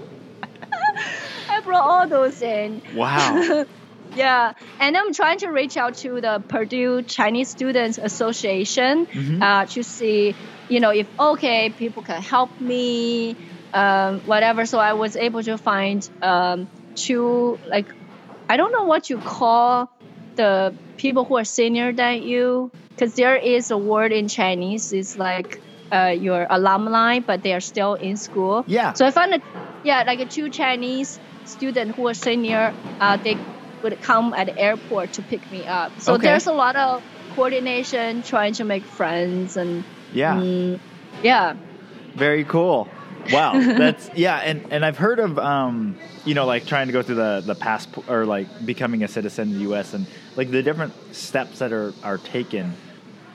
I 1.53 1.61
brought 1.65 1.85
all 1.85 2.09
those 2.09 2.41
in. 2.43 2.83
Wow. 2.95 3.65
Yeah, 4.15 4.53
and 4.79 4.95
I'm 4.95 5.15
trying 5.15 5.39
to 5.39 5.49
reach 5.49 5.79
out 5.79 5.95
to 6.05 6.21
the 6.21 6.45
Purdue 6.47 7.03
Chinese 7.03 7.49
Students 7.49 7.97
Association 7.97 9.07
Mhm. 9.07 9.43
uh, 9.43 9.65
to 9.73 9.83
see, 9.83 10.37
you 10.69 10.81
know, 10.81 10.91
if 10.91 11.09
okay, 11.19 11.71
people 11.71 12.03
can 12.03 12.21
help 12.21 12.51
me, 12.61 13.39
um, 13.73 14.21
whatever. 14.27 14.67
So 14.67 14.79
I 14.79 14.93
was 14.93 15.17
able 15.17 15.43
to 15.45 15.57
find 15.57 16.07
um, 16.21 16.69
two, 16.95 17.59
like, 17.67 17.89
I 18.51 18.59
don't 18.59 18.73
know 18.77 18.85
what 18.85 19.09
you 19.09 19.19
call 19.19 19.89
the 20.37 20.77
people 20.99 21.25
who 21.25 21.39
are 21.39 21.45
senior 21.45 21.95
than 21.95 22.21
you, 22.23 22.71
because 22.95 23.15
there 23.15 23.37
is 23.37 23.71
a 23.71 23.79
word 23.79 24.13
in 24.13 24.29
Chinese. 24.29 24.93
It's 24.93 25.17
like 25.17 25.57
uh, 25.91 26.13
your 26.19 26.47
alumni, 26.51 27.21
but 27.21 27.43
they 27.43 27.55
are 27.55 27.61
still 27.65 27.95
in 27.95 28.19
school. 28.19 28.65
Yeah. 28.67 28.93
So 28.93 29.07
I 29.07 29.11
found 29.11 29.33
it, 29.33 29.43
yeah, 29.85 30.05
like 30.07 30.29
two 30.31 30.49
Chinese 30.51 31.19
students 31.45 31.97
who 31.97 32.09
are 32.09 32.15
senior, 32.15 32.73
uh, 33.01 33.17
they 33.17 33.37
would 33.83 34.01
come 34.01 34.33
at 34.35 34.47
the 34.47 34.59
airport 34.59 35.13
to 35.15 35.23
pick 35.23 35.51
me 35.51 35.67
up. 35.67 35.91
So 36.01 36.15
Okay. 36.15 36.29
there's 36.29 36.47
a 36.47 36.53
lot 36.53 36.77
of 36.77 37.03
coordination, 37.35 38.23
trying 38.23 38.53
to 38.55 38.65
make 38.65 38.85
friends, 38.85 39.57
and 39.57 39.85
Yeah. 40.13 40.35
mm, 40.35 40.79
yeah, 41.23 41.55
Very 42.15 42.45
cool. 42.45 42.89
Wow, 43.31 43.59
that's 43.77 44.11
yeah, 44.15 44.39
and 44.39 44.65
and 44.71 44.85
I've 44.85 44.99
heard 44.99 45.19
of 45.19 45.39
um, 45.39 45.97
you 46.25 46.35
know, 46.35 46.45
like 46.47 46.67
trying 46.67 46.89
to 46.89 46.93
go 46.93 47.03
through 47.03 47.17
the 47.17 47.43
the 47.45 47.55
passport 47.55 48.09
or 48.09 48.27
like 48.27 48.47
becoming 48.67 49.03
a 49.03 49.09
citizen 49.09 49.49
in 49.49 49.55
the 49.55 49.61
U.S. 49.63 49.95
and 49.95 50.07
like 50.37 50.51
the 50.51 50.63
different 50.63 50.93
steps 51.15 51.59
that 51.61 51.73
are 51.73 51.95
are 52.03 52.19
taken 52.19 52.75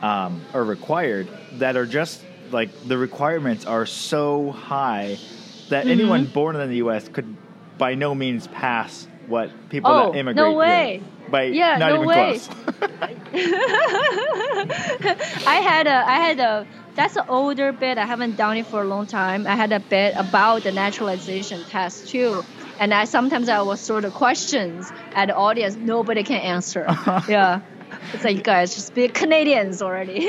um, 0.01 0.41
or 0.53 0.63
required 0.63 1.27
that 1.53 1.75
are 1.75 1.86
just 1.86 2.21
like 2.51 2.69
the 2.88 2.97
requirements 2.97 3.65
are 3.65 3.86
so 3.86 4.51
high 4.51 5.17
that 5.69 5.84
Mm-hmm. 5.86 5.91
anyone 5.91 6.25
born 6.25 6.56
in 6.56 6.69
the 6.69 6.77
U.S. 6.77 7.08
could 7.10 7.36
by 7.77 7.95
no 7.95 8.15
means 8.15 8.47
pass 8.47 9.08
what 9.27 9.51
people 9.69 9.91
Oh, 9.91 10.12
that 10.12 10.17
immigrate 10.17 10.36
no 10.36 10.49
here. 10.51 10.58
way. 10.60 11.01
by 11.30 11.43
Yeah, 11.43 11.77
not 11.77 11.89
no 11.89 11.95
even 11.95 12.08
way. 12.08 12.39
close. 12.39 12.49
I 15.45 15.56
had 15.63 15.88
a 15.88 15.95
I 15.95 16.15
had 16.19 16.39
a 16.39 16.67
that's 16.95 17.15
an 17.15 17.25
older 17.30 17.71
bit. 17.71 17.97
I 17.97 18.06
haven't 18.06 18.38
done 18.38 18.58
it 18.58 18.65
for 18.65 18.82
a 18.82 18.86
long 18.86 19.06
time. 19.06 19.45
I 19.45 19.56
had 19.56 19.71
a 19.71 19.80
bit 19.80 20.15
about 20.17 20.63
the 20.63 20.71
naturalization 20.71 21.63
test 21.65 22.08
too. 22.10 22.43
And 22.80 22.93
I 22.93 23.06
sometimes 23.06 23.49
I 23.49 23.62
will 23.62 23.77
sort 23.77 24.06
of 24.06 24.13
questions 24.13 24.91
at 25.13 25.27
the 25.27 25.36
audience 25.36 25.75
nobody 25.75 26.23
can 26.23 26.41
answer. 26.41 26.86
yeah. 27.27 27.62
It's 28.13 28.23
like 28.23 28.38
you 28.38 28.43
guys 28.43 28.73
just 28.75 28.93
be 28.95 29.08
Canadians 29.10 29.82
already. 29.82 30.21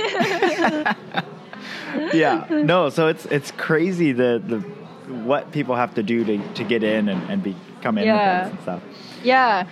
yeah 2.13 2.47
no 2.51 2.91
so 2.91 3.09
it's 3.09 3.25
it's 3.27 3.51
crazy 3.53 4.13
the 4.13 4.41
the 4.47 4.63
what 5.11 5.51
people 5.53 5.75
have 5.77 5.95
to 5.95 6.03
do 6.03 6.25
to, 6.25 6.39
to 6.55 6.65
get 6.65 6.83
in 6.83 7.09
and, 7.09 7.31
and 7.31 7.43
become 7.43 7.99
Yeah. 7.99 8.03
immigrants 8.47 8.51
and 8.51 8.61
stuff 8.63 8.83
yeah. 9.25 9.67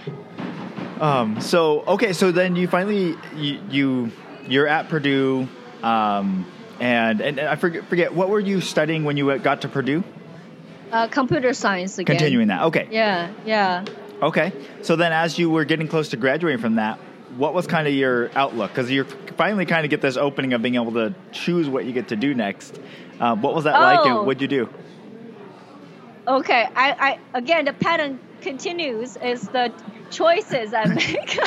um 1.00 1.40
so 1.40 1.82
okay 1.82 2.12
so 2.12 2.32
then 2.32 2.56
you 2.56 2.68
finally 2.68 3.16
you, 3.34 3.60
you 3.70 4.10
you're 4.48 4.66
at 4.66 4.88
purdue 4.88 5.48
um 5.82 6.46
and 6.80 7.20
and 7.20 7.40
i 7.40 7.56
forget 7.56 7.84
forget 7.88 8.14
what 8.14 8.28
were 8.28 8.40
you 8.40 8.60
studying 8.60 9.04
when 9.04 9.16
you 9.16 9.36
got 9.38 9.62
to 9.62 9.68
purdue 9.68 10.02
Uh, 10.92 11.08
computer 11.08 11.52
science 11.52 11.98
again. 11.98 12.16
continuing 12.16 12.48
that 12.48 12.62
okay 12.62 12.86
Yeah, 12.90 13.30
yeah. 13.44 13.84
okay 14.22 14.52
so 14.82 14.96
then 14.96 15.12
as 15.12 15.38
you 15.38 15.50
were 15.50 15.64
getting 15.64 15.88
close 15.88 16.08
to 16.10 16.16
graduating 16.16 16.60
from 16.60 16.76
that 16.76 16.98
what 17.36 17.52
was 17.54 17.66
kind 17.66 17.86
of 17.86 17.92
your 17.92 18.30
outlook 18.34 18.70
because 18.70 18.90
you're 18.90 19.04
finally 19.36 19.66
kind 19.66 19.84
of 19.84 19.90
get 19.90 20.00
this 20.00 20.16
opening 20.16 20.54
of 20.54 20.62
being 20.62 20.76
able 20.76 20.92
to 20.92 21.14
choose 21.32 21.68
what 21.68 21.84
you 21.84 21.92
get 21.92 22.08
to 22.08 22.16
do 22.16 22.34
next 22.34 22.80
uh, 23.20 23.34
what 23.36 23.54
was 23.54 23.64
that 23.64 23.78
like 23.78 24.00
Oh. 24.04 24.18
and 24.18 24.26
what'd 24.26 24.40
you 24.40 24.48
do 24.48 24.68
Okay, 26.26 26.68
I, 26.74 26.92
I 26.92 27.38
again 27.38 27.66
the 27.66 27.72
pattern 27.72 28.18
continues 28.40 29.16
is 29.16 29.42
the 29.48 29.72
choices 30.10 30.74
I 30.74 30.84
make. 30.94 31.38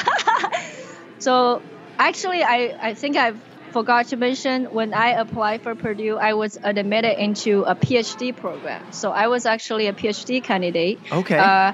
so 1.20 1.62
actually, 1.98 2.44
I, 2.44 2.78
I 2.82 2.94
think 2.94 3.18
I 3.18 3.34
forgot 3.72 4.08
to 4.08 4.18
mention 4.18 4.66
when 4.66 4.94
I 4.94 5.10
applied 5.10 5.62
for 5.62 5.76
Purdue, 5.76 6.18
I 6.18 6.34
was 6.34 6.58
admitted 6.64 7.22
into 7.22 7.64
a 7.64 7.76
PhD 7.76 8.36
program. 8.36 8.92
So 8.92 9.12
I 9.12 9.28
was 9.28 9.46
actually 9.46 9.88
a 9.88 9.94
PhD 9.94 10.44
candidate. 10.44 11.00
Okay. 11.12 11.38
Uh, 11.38 11.74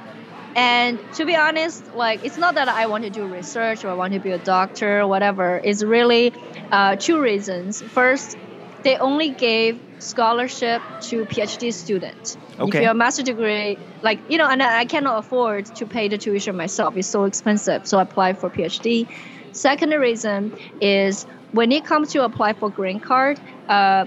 and 0.56 1.00
to 1.16 1.26
be 1.26 1.36
honest, 1.36 1.96
like 1.96 2.24
it's 2.24 2.38
not 2.38 2.56
that 2.56 2.70
I 2.70 2.88
want 2.88 3.04
to 3.04 3.10
do 3.10 3.26
research 3.28 3.84
or 3.84 3.90
I 3.90 3.94
want 3.94 4.14
to 4.14 4.20
be 4.20 4.32
a 4.32 4.38
doctor 4.38 5.02
or 5.02 5.08
whatever. 5.08 5.60
It's 5.64 5.84
really 5.84 6.34
uh, 6.72 6.96
two 6.96 7.20
reasons. 7.22 7.82
First, 7.82 8.38
they 8.84 8.98
only 8.98 9.30
gave 9.30 9.80
scholarship 10.00 10.84
to 11.02 11.26
PhD 11.26 11.74
students. 11.74 12.38
If 12.68 12.80
you 12.80 12.88
have 12.88 12.96
a 12.96 12.98
master 12.98 13.24
degree, 13.24 13.80
like 14.02 14.24
you 14.28 14.38
know, 14.38 14.48
and 14.50 14.62
I 14.64 14.80
I 14.82 14.86
cannot 14.86 15.20
afford 15.20 15.66
to 15.76 15.88
pay 15.88 16.08
the 16.08 16.18
tuition 16.18 16.56
myself. 16.56 16.96
It's 16.98 17.10
so 17.10 17.26
expensive. 17.26 17.86
So 17.86 17.98
I 17.98 18.04
apply 18.04 18.34
for 18.34 18.50
PhD. 18.50 19.08
Second 19.52 19.92
reason 19.92 20.54
is 20.80 21.26
when 21.52 21.72
it 21.72 21.86
comes 21.86 22.12
to 22.12 22.24
apply 22.24 22.54
for 22.54 22.70
green 22.70 23.00
card. 23.00 23.40
Uh, 23.68 24.06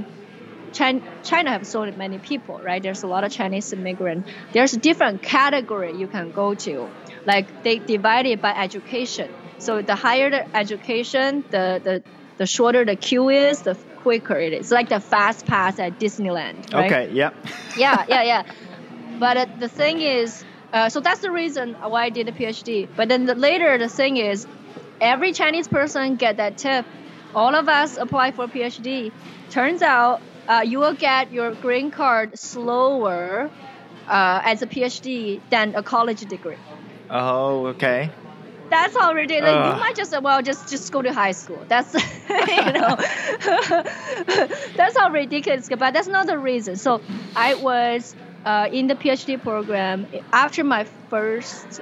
China, 0.73 1.01
China 1.23 1.51
have 1.51 1.67
so 1.67 1.91
many 1.93 2.19
people, 2.19 2.59
right? 2.63 2.83
There's 2.83 3.03
a 3.03 3.07
lot 3.09 3.25
of 3.25 3.33
Chinese 3.33 3.73
immigrant. 3.73 4.27
There's 4.53 4.75
a 4.75 4.79
different 4.79 5.23
category 5.23 5.95
you 5.97 6.09
can 6.09 6.31
go 6.31 6.55
to. 6.57 6.93
Like 7.25 7.55
they 7.63 7.79
divide 7.79 8.27
it 8.27 8.41
by 8.41 8.51
education. 8.55 9.37
So 9.59 9.83
the 9.83 9.95
higher 9.97 10.31
the 10.31 10.45
education, 10.57 11.45
the 11.51 11.81
the, 11.83 12.05
the 12.39 12.47
shorter 12.47 12.85
the 12.85 12.97
queue 12.97 13.29
is, 13.29 13.63
the 13.63 13.77
quicker 13.97 14.39
it 14.39 14.53
is. 14.55 14.61
It's 14.61 14.71
like 14.73 14.89
the 14.89 15.01
fast 15.01 15.47
pass 15.47 15.79
at 15.79 15.99
Disneyland, 15.99 16.73
right? 16.73 16.97
okay 16.97 17.11
yep 17.13 17.35
yeah, 17.77 18.05
yeah, 18.09 18.23
yeah. 18.23 18.43
But 19.19 19.37
uh, 19.37 19.47
the 19.59 19.69
thing 19.69 20.01
is, 20.01 20.45
uh, 20.73 20.89
so 20.91 21.01
that's 21.01 21.21
the 21.21 21.31
reason 21.31 21.77
why 21.81 22.05
I 22.05 22.11
did 22.11 22.29
a 22.29 22.33
PhD. 22.33 22.89
But 22.97 23.09
then 23.09 23.25
the, 23.27 23.35
later, 23.35 23.79
the 23.79 23.89
thing 23.89 24.17
is, 24.17 24.47
every 25.01 25.33
Chinese 25.33 25.69
person 25.69 26.17
get 26.17 26.37
that 26.39 26.59
tip. 26.59 26.87
All 27.35 27.55
of 27.55 27.69
us 27.69 27.97
apply 27.97 28.33
for 28.33 28.49
PhD. 28.49 29.13
Turns 29.51 29.83
out, 29.83 30.23
uh, 30.49 30.63
you 30.65 30.79
will 30.79 30.95
get 30.95 31.33
your 31.33 31.55
green 31.55 31.91
card 31.91 32.39
slower 32.39 33.53
uh, 34.07 34.41
as 34.45 34.63
a 34.63 34.67
PhD 34.67 35.43
than 35.51 35.75
a 35.75 35.83
college 35.83 36.21
degree. 36.23 36.57
Oh, 37.11 37.67
okay. 37.69 38.11
That's 38.71 38.97
how 38.99 39.13
ridiculous. 39.13 39.55
Ugh. 39.55 39.75
You 39.75 39.81
might 39.81 39.97
just 39.97 40.15
well, 40.23 40.43
just 40.43 40.69
just 40.69 40.93
go 40.93 41.03
to 41.03 41.13
high 41.13 41.33
school. 41.33 41.65
That's 41.69 41.95
you 42.29 42.73
know, 42.73 42.97
that's 44.77 44.97
how 44.99 45.11
ridiculous. 45.11 45.69
But 45.69 45.93
that's 45.95 46.09
not 46.09 46.27
the 46.27 46.39
reason. 46.39 46.77
So 46.77 47.03
I 47.35 47.55
was 47.55 48.15
uh, 48.45 48.69
in 48.71 48.87
the 48.87 48.95
PhD 48.95 49.43
program 49.43 50.07
after 50.33 50.65
my 50.65 50.85
first 51.11 51.81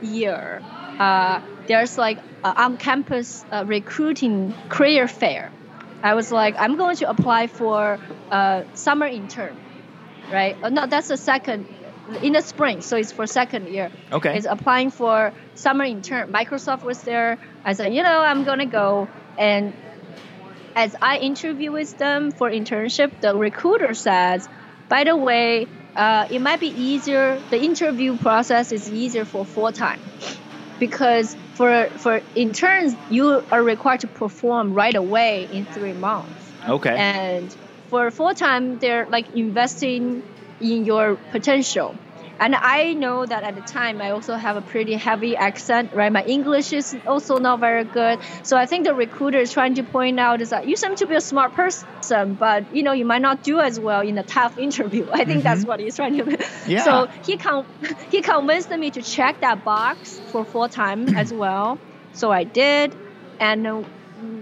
year. 0.00 0.64
Uh, 0.98 1.40
there's 1.66 1.96
like 1.98 2.24
a 2.44 2.62
on-campus 2.62 3.44
uh, 3.50 3.64
recruiting 3.66 4.54
career 4.68 5.08
fair. 5.08 5.54
I 6.02 6.14
was 6.14 6.30
like, 6.30 6.56
I'm 6.58 6.76
going 6.76 6.96
to 6.96 7.08
apply 7.08 7.46
for 7.48 8.00
uh, 8.30 8.64
summer 8.74 9.06
intern, 9.06 9.64
right? 10.28 10.58
Uh, 10.62 10.68
no, 10.70 10.86
that's 10.86 11.08
the 11.08 11.16
second 11.16 11.68
in 12.06 12.32
the 12.34 12.42
spring, 12.42 12.80
so 12.82 12.96
it's 12.96 13.12
for 13.12 13.26
second 13.26 13.66
year 13.68 13.90
Okay. 14.12 14.36
is 14.36 14.46
applying 14.46 14.90
for 14.90 15.32
summer 15.54 15.84
intern. 15.84 16.32
Microsoft 16.32 16.84
was 16.84 17.02
there. 17.02 17.38
I 17.64 17.72
said, 17.72 17.94
you 17.94 18.02
know, 18.02 18.20
I'm 18.22 18.44
gonna 18.44 18.66
go, 18.66 19.08
and 19.38 19.74
as 20.76 20.94
I 21.00 21.18
interview 21.18 21.72
with 21.72 21.96
them 21.98 22.30
for 22.32 22.50
internship, 22.50 23.20
the 23.20 23.36
recruiter 23.36 23.94
says, 23.94 24.48
by 24.88 25.04
the 25.04 25.16
way, 25.16 25.68
uh, 25.96 26.26
it 26.30 26.40
might 26.40 26.60
be 26.60 26.68
easier. 26.68 27.40
The 27.50 27.58
interview 27.62 28.16
process 28.18 28.72
is 28.72 28.90
easier 28.90 29.24
for 29.24 29.46
full 29.46 29.70
time 29.72 30.12
because 30.78 31.36
for 31.54 31.90
for 31.98 32.22
interns 32.34 32.96
you 33.08 33.42
are 33.52 33.62
required 33.62 34.00
to 34.00 34.08
perform 34.08 34.72
right 34.72 34.94
away 34.96 35.44
in 35.50 35.66
three 35.66 35.94
months. 35.94 36.52
Okay. 36.66 36.94
And 36.96 37.54
for 37.88 38.10
full 38.10 38.34
time, 38.34 38.78
they're 38.78 39.06
like 39.08 39.28
investing 39.32 40.24
in 40.72 40.84
your 40.84 41.16
potential. 41.30 41.94
And 42.40 42.54
I 42.54 42.94
know 42.94 43.24
that 43.24 43.44
at 43.44 43.54
the 43.54 43.60
time 43.60 44.00
I 44.00 44.10
also 44.10 44.34
have 44.34 44.56
a 44.56 44.60
pretty 44.60 44.94
heavy 44.94 45.36
accent, 45.36 45.92
right? 45.94 46.10
My 46.10 46.24
English 46.24 46.72
is 46.72 46.96
also 47.06 47.38
not 47.38 47.60
very 47.60 47.84
good. 47.84 48.18
So 48.42 48.56
I 48.56 48.66
think 48.66 48.84
the 48.84 48.94
recruiter 48.94 49.38
is 49.38 49.52
trying 49.52 49.74
to 49.74 49.84
point 49.84 50.18
out 50.18 50.40
is 50.40 50.50
that 50.50 50.66
you 50.66 50.76
seem 50.76 50.96
to 50.96 51.06
be 51.06 51.14
a 51.14 51.20
smart 51.20 51.54
person, 51.54 52.34
but 52.34 52.74
you 52.74 52.82
know 52.82 52.92
you 52.92 53.04
might 53.04 53.22
not 53.22 53.44
do 53.44 53.60
as 53.60 53.78
well 53.78 54.00
in 54.00 54.18
a 54.18 54.24
tough 54.24 54.58
interview. 54.66 55.06
I 55.12 55.24
think 55.24 55.44
that's 55.44 55.60
mm-hmm. 55.60 55.68
what 55.68 55.80
he's 55.80 55.94
trying 55.94 56.16
to. 56.18 56.38
Yeah. 56.66 56.82
So 56.82 57.06
he 57.24 57.36
con- 57.36 57.66
he 58.10 58.20
convinced 58.20 58.70
me 58.70 58.90
to 58.90 59.02
check 59.02 59.40
that 59.40 59.64
box 59.64 60.20
for 60.32 60.44
full 60.44 60.68
time 60.68 61.16
as 61.16 61.32
well. 61.42 61.78
So 62.12 62.32
I 62.32 62.44
did, 62.44 62.96
and. 63.38 63.86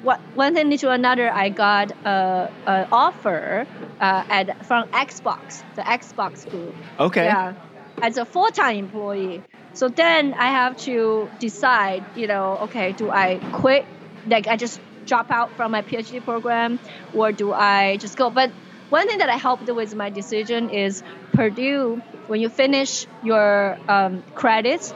What, 0.02 0.20
one 0.32 0.54
thing 0.54 0.76
to 0.78 0.90
another, 0.90 1.30
I 1.32 1.48
got 1.50 1.92
a, 2.04 2.48
a 2.66 2.86
offer 2.90 3.66
uh, 4.00 4.24
at 4.28 4.66
from 4.66 4.86
Xbox, 4.92 5.64
the 5.76 5.82
Xbox 5.82 6.48
group. 6.48 6.76
Okay. 6.98 7.24
Yeah, 7.24 7.54
as 8.00 8.16
a 8.16 8.24
full-time 8.24 8.76
employee. 8.76 9.44
So 9.74 9.88
then 9.88 10.34
I 10.34 10.48
have 10.48 10.76
to 10.84 11.30
decide, 11.38 12.04
you 12.14 12.26
know, 12.26 12.58
okay, 12.64 12.92
do 12.92 13.10
I 13.10 13.40
quit? 13.52 13.86
Like 14.24 14.46
I 14.48 14.56
just 14.56 14.80
drop 15.06 15.30
out 15.30 15.56
from 15.56 15.72
my 15.72 15.82
PhD 15.82 16.24
program, 16.24 16.78
or 17.12 17.32
do 17.32 17.52
I 17.52 17.96
just 17.98 18.16
go? 18.16 18.30
But 18.30 18.52
one 18.88 19.06
thing 19.08 19.18
that 19.18 19.30
I 19.30 19.36
helped 19.36 19.70
with 19.72 19.94
my 19.94 20.10
decision 20.10 20.70
is 20.70 21.02
Purdue. 21.32 22.02
When 22.26 22.40
you 22.40 22.48
finish 22.48 23.06
your 23.20 23.78
um, 23.88 24.24
credits, 24.34 24.94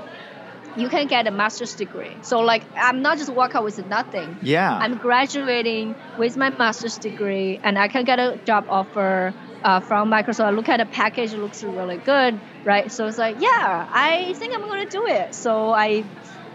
you 0.76 0.88
can 0.88 1.06
get 1.06 1.26
a 1.26 1.30
master's 1.30 1.74
degree. 1.74 2.18
So 2.22 2.40
like 2.40 2.66
I'm 2.78 3.02
not 3.02 3.18
just 3.18 3.32
walk 3.32 3.54
out 3.54 3.64
with 3.64 3.78
nothing. 3.86 4.38
Yeah. 4.42 4.76
I'm 4.76 4.98
graduating 4.98 5.96
with 6.16 6.36
my 6.36 6.50
master's 6.50 6.98
degree, 6.98 7.60
and 7.62 7.78
I 7.78 7.88
can 7.88 8.04
get 8.04 8.18
a 8.18 8.40
job 8.46 8.64
offer 8.68 9.34
uh, 9.64 9.80
from 9.80 10.10
Microsoft. 10.10 10.44
I 10.46 10.50
look 10.50 10.68
at 10.68 10.78
the 10.78 10.86
package, 10.86 11.32
it 11.32 11.38
looks 11.38 11.62
really 11.62 11.98
good, 11.98 12.40
right? 12.64 12.90
So 12.92 13.06
it's 13.06 13.18
like, 13.18 13.36
yeah, 13.40 13.86
I 13.90 14.34
think 14.38 14.54
I'm 14.54 14.60
going 14.62 14.86
to 14.88 14.90
do 14.90 15.06
it. 15.06 15.34
So 15.34 15.70
I, 15.72 16.04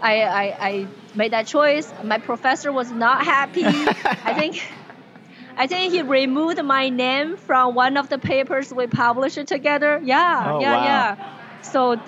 I, 0.00 0.22
I, 0.22 0.56
I 0.60 0.86
made 1.14 1.32
that 1.32 1.46
choice. 1.46 1.92
My 2.02 2.18
professor 2.18 2.72
was 2.72 2.90
not 2.90 3.24
happy. 3.24 3.64
I 4.24 4.34
think. 4.34 4.62
I 5.54 5.66
think 5.66 5.92
he 5.92 6.00
removed 6.00 6.62
my 6.64 6.88
name 6.88 7.36
from 7.36 7.74
one 7.74 7.98
of 7.98 8.08
the 8.08 8.18
papers 8.18 8.72
we 8.74 8.86
published 8.86 9.46
together. 9.46 10.00
Yeah, 10.02 10.52
Oh, 10.54 10.60
yeah, 10.60 10.76
wow. 10.76 10.84
yeah. 10.84 11.16
So 11.60 11.96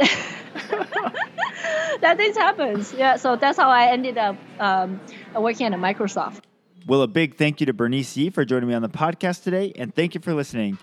that 2.01 2.17
things 2.17 2.37
happens. 2.37 2.93
Yeah, 2.93 3.17
so 3.17 3.37
that's 3.37 3.59
how 3.59 3.71
I 3.71 3.87
ended 3.87 4.19
up 4.19 4.37
um, 4.59 5.01
working 5.35 5.67
at 5.67 5.73
Microsoft. 5.73 6.41
Well, 6.87 7.03
a 7.03 7.09
big 7.09 7.37
thank 7.37 7.61
you 7.61 7.67
to 7.67 7.73
Bernice 7.73 8.17
Yee 8.17 8.31
for 8.31 8.45
joining 8.45 8.69
me 8.69 8.75
on 8.75 8.83
the 8.83 8.89
podcast 8.89 9.43
today, 9.43 9.73
and 9.77 9.95
thank 9.95 10.15
you 10.15 10.21
for 10.21 10.35
listening. 10.35 10.79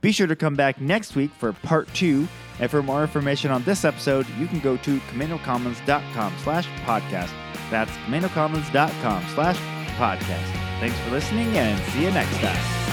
Be 0.00 0.12
sure 0.12 0.26
to 0.26 0.36
come 0.36 0.54
back 0.54 0.80
next 0.80 1.16
week 1.16 1.30
for 1.38 1.52
part 1.52 1.92
two. 1.94 2.28
And 2.58 2.70
for 2.70 2.82
more 2.82 3.02
information 3.02 3.50
on 3.50 3.62
this 3.64 3.84
episode, 3.84 4.26
you 4.38 4.46
can 4.46 4.60
go 4.60 4.76
to 4.78 4.98
CamanoCommons.com 4.98 6.34
slash 6.42 6.66
podcast. 6.84 7.30
That's 7.70 7.90
CamanoCommons.com 7.90 9.24
slash 9.34 9.58
podcast. 9.96 10.80
Thanks 10.80 10.98
for 11.00 11.10
listening 11.10 11.48
and 11.56 11.78
see 11.92 12.04
you 12.04 12.10
next 12.10 12.36
time. 12.38 12.85